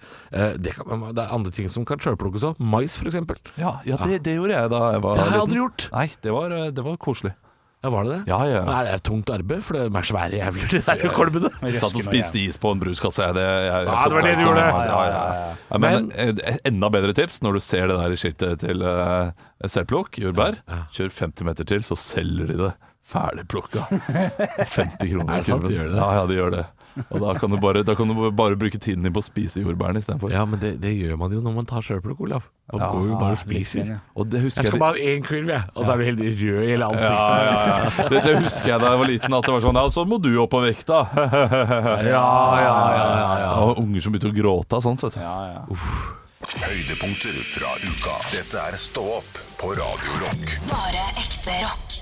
Det, 0.58 0.72
kan, 0.76 1.04
det 1.14 1.22
er 1.24 1.34
andre 1.34 1.52
ting 1.54 1.68
som 1.72 1.84
kan 1.88 2.00
sjølplukkes 2.02 2.46
òg. 2.50 2.58
Mais, 2.62 2.96
f.eks. 2.98 3.18
Ja, 3.58 3.76
ja 3.86 3.98
det, 4.04 4.22
det 4.26 4.38
gjorde 4.38 4.54
jeg 4.56 4.70
da 4.72 4.82
jeg 4.94 5.02
var 5.04 5.18
liten. 5.18 5.57
Aldri 5.58 5.66
gjort. 5.66 5.90
Nei, 5.92 6.08
det 6.22 6.32
var, 6.34 6.50
eh, 6.56 6.70
det 6.72 6.84
var 6.86 6.96
koselig. 7.02 7.34
Ja, 7.78 7.90
var 7.94 8.04
det 8.04 8.10
det? 8.10 8.22
Ja, 8.26 8.38
ja. 8.50 8.62
Men 8.66 8.74
Er 8.74 8.84
det 8.88 8.94
et 8.96 9.02
tungt 9.06 9.28
arbeid? 9.30 9.60
For 9.62 9.76
det 9.78 9.84
er 9.86 10.06
svære 10.08 10.34
jævler, 10.34 10.66
de 10.72 10.80
der 10.82 11.12
kolbene. 11.14 11.50
Jeg 11.62 11.78
satt 11.78 11.94
og 11.94 12.02
spiste 12.02 12.40
is 12.40 12.58
på 12.58 12.72
en 12.74 12.80
bruskasse. 12.82 13.22
Jeg, 13.22 13.36
det, 13.38 13.44
jeg, 13.44 13.68
jeg, 13.70 13.86
Ja, 13.86 14.00
det 14.08 14.16
var 14.16 14.26
det 14.26 14.32
du 14.34 14.42
gjorde. 14.42 14.64
Ja, 14.66 14.80
ja, 14.88 15.04
ja. 15.12 15.52
Ja, 15.70 15.78
men 15.84 16.10
eh, 16.18 16.58
enda 16.66 16.90
bedre 16.90 17.14
tips 17.14 17.38
når 17.46 17.60
du 17.60 17.60
ser 17.62 17.86
det 17.86 18.00
der 18.00 18.16
i 18.16 18.18
skiltet 18.18 18.64
til 18.64 18.82
uh, 18.82 19.30
selvplukk, 19.62 20.18
jordbær. 20.18 20.58
Kjør 20.96 21.14
50 21.20 21.46
meter 21.46 21.70
til, 21.70 21.86
så 21.86 21.94
selger 21.94 22.50
de 22.50 22.58
det 22.64 22.72
ferdigplukka. 23.08 23.86
50 24.74 25.14
kroner 25.14 25.38
Er 25.38 25.38
det 25.38 25.46
sant? 25.46 25.62
kurven. 25.62 25.70
De 25.70 25.78
gjør 25.78 25.88
det? 25.94 26.02
Ja, 26.02 26.08
ja, 26.18 26.26
de 26.26 26.40
gjør 26.40 26.54
det. 26.58 26.64
Og 27.10 27.20
da 27.22 27.34
kan 27.38 27.50
du 27.52 27.56
bare, 27.62 27.82
da 27.86 27.94
kan 27.94 28.08
du 28.10 28.14
bare 28.34 28.56
bruke 28.58 28.78
tiden 28.82 29.04
din 29.06 29.12
på 29.14 29.20
å 29.22 29.26
spise 29.26 29.60
jordbærene 29.62 30.00
istedenfor. 30.02 30.32
Ja, 30.34 30.44
men 30.48 30.58
det, 30.62 30.72
det 30.82 30.90
gjør 30.98 31.16
man 31.20 31.30
jo 31.34 31.40
når 31.44 31.54
man 31.60 31.68
tar 31.70 31.84
sjølplukk, 31.86 32.20
Olav. 32.26 32.46
Man 32.72 32.82
Ja, 32.82 32.88
går 32.92 33.04
jo 33.08 33.18
bare 33.20 33.36
og 33.36 33.40
spiser. 33.40 33.84
ja. 33.86 33.98
Og 34.18 34.26
det 34.28 34.42
Jeg 34.42 34.52
skal 34.52 34.70
jeg 34.72 34.80
bare 34.82 34.98
ha 34.98 35.12
én 35.12 35.22
kurv, 35.24 35.48
jeg. 35.48 35.62
Og 35.74 35.86
så 35.86 35.92
er 35.94 35.96
du 35.96 36.04
helt 36.08 36.20
rød 36.20 36.62
i 36.64 36.70
hele 36.72 36.84
ansiktet. 36.88 37.14
ja, 37.14 37.44
ja, 37.46 37.78
ja. 37.78 38.08
Det, 38.10 38.22
det 38.26 38.34
husker 38.42 38.72
jeg 38.74 38.80
da 38.82 38.90
jeg 38.92 38.98
var 39.04 39.10
liten, 39.12 39.34
at 39.38 39.46
det 39.48 39.54
var 39.56 39.64
sånn 39.68 39.80
Ja, 39.80 39.86
så 39.94 40.04
må 40.10 40.18
du 40.22 40.30
opp 40.42 40.50
på 40.56 40.62
vekta. 40.66 41.02
Ja, 41.18 42.02
ja, 42.08 42.24
ja, 42.64 42.76
ja, 42.96 43.30
ja. 43.44 43.52
Og 43.68 43.78
unger 43.84 44.00
som 44.04 44.12
begynte 44.14 44.32
å 44.32 44.36
gråte 44.36 44.76
av 44.78 44.84
sånt. 44.84 45.02
Vet 45.06 45.16
du. 45.16 45.22
Ja, 45.22 45.38
ja. 45.54 45.62
Høydepunkter 46.64 47.38
fra 47.50 47.72
uka. 47.82 48.14
Dette 48.32 48.60
er 48.68 48.76
Stå 48.80 49.02
opp 49.18 49.40
på 49.60 49.72
Radio 49.78 50.20
Rock. 50.22 50.52
Bare 50.70 51.06
ekte 51.24 51.56
rock. 51.64 51.98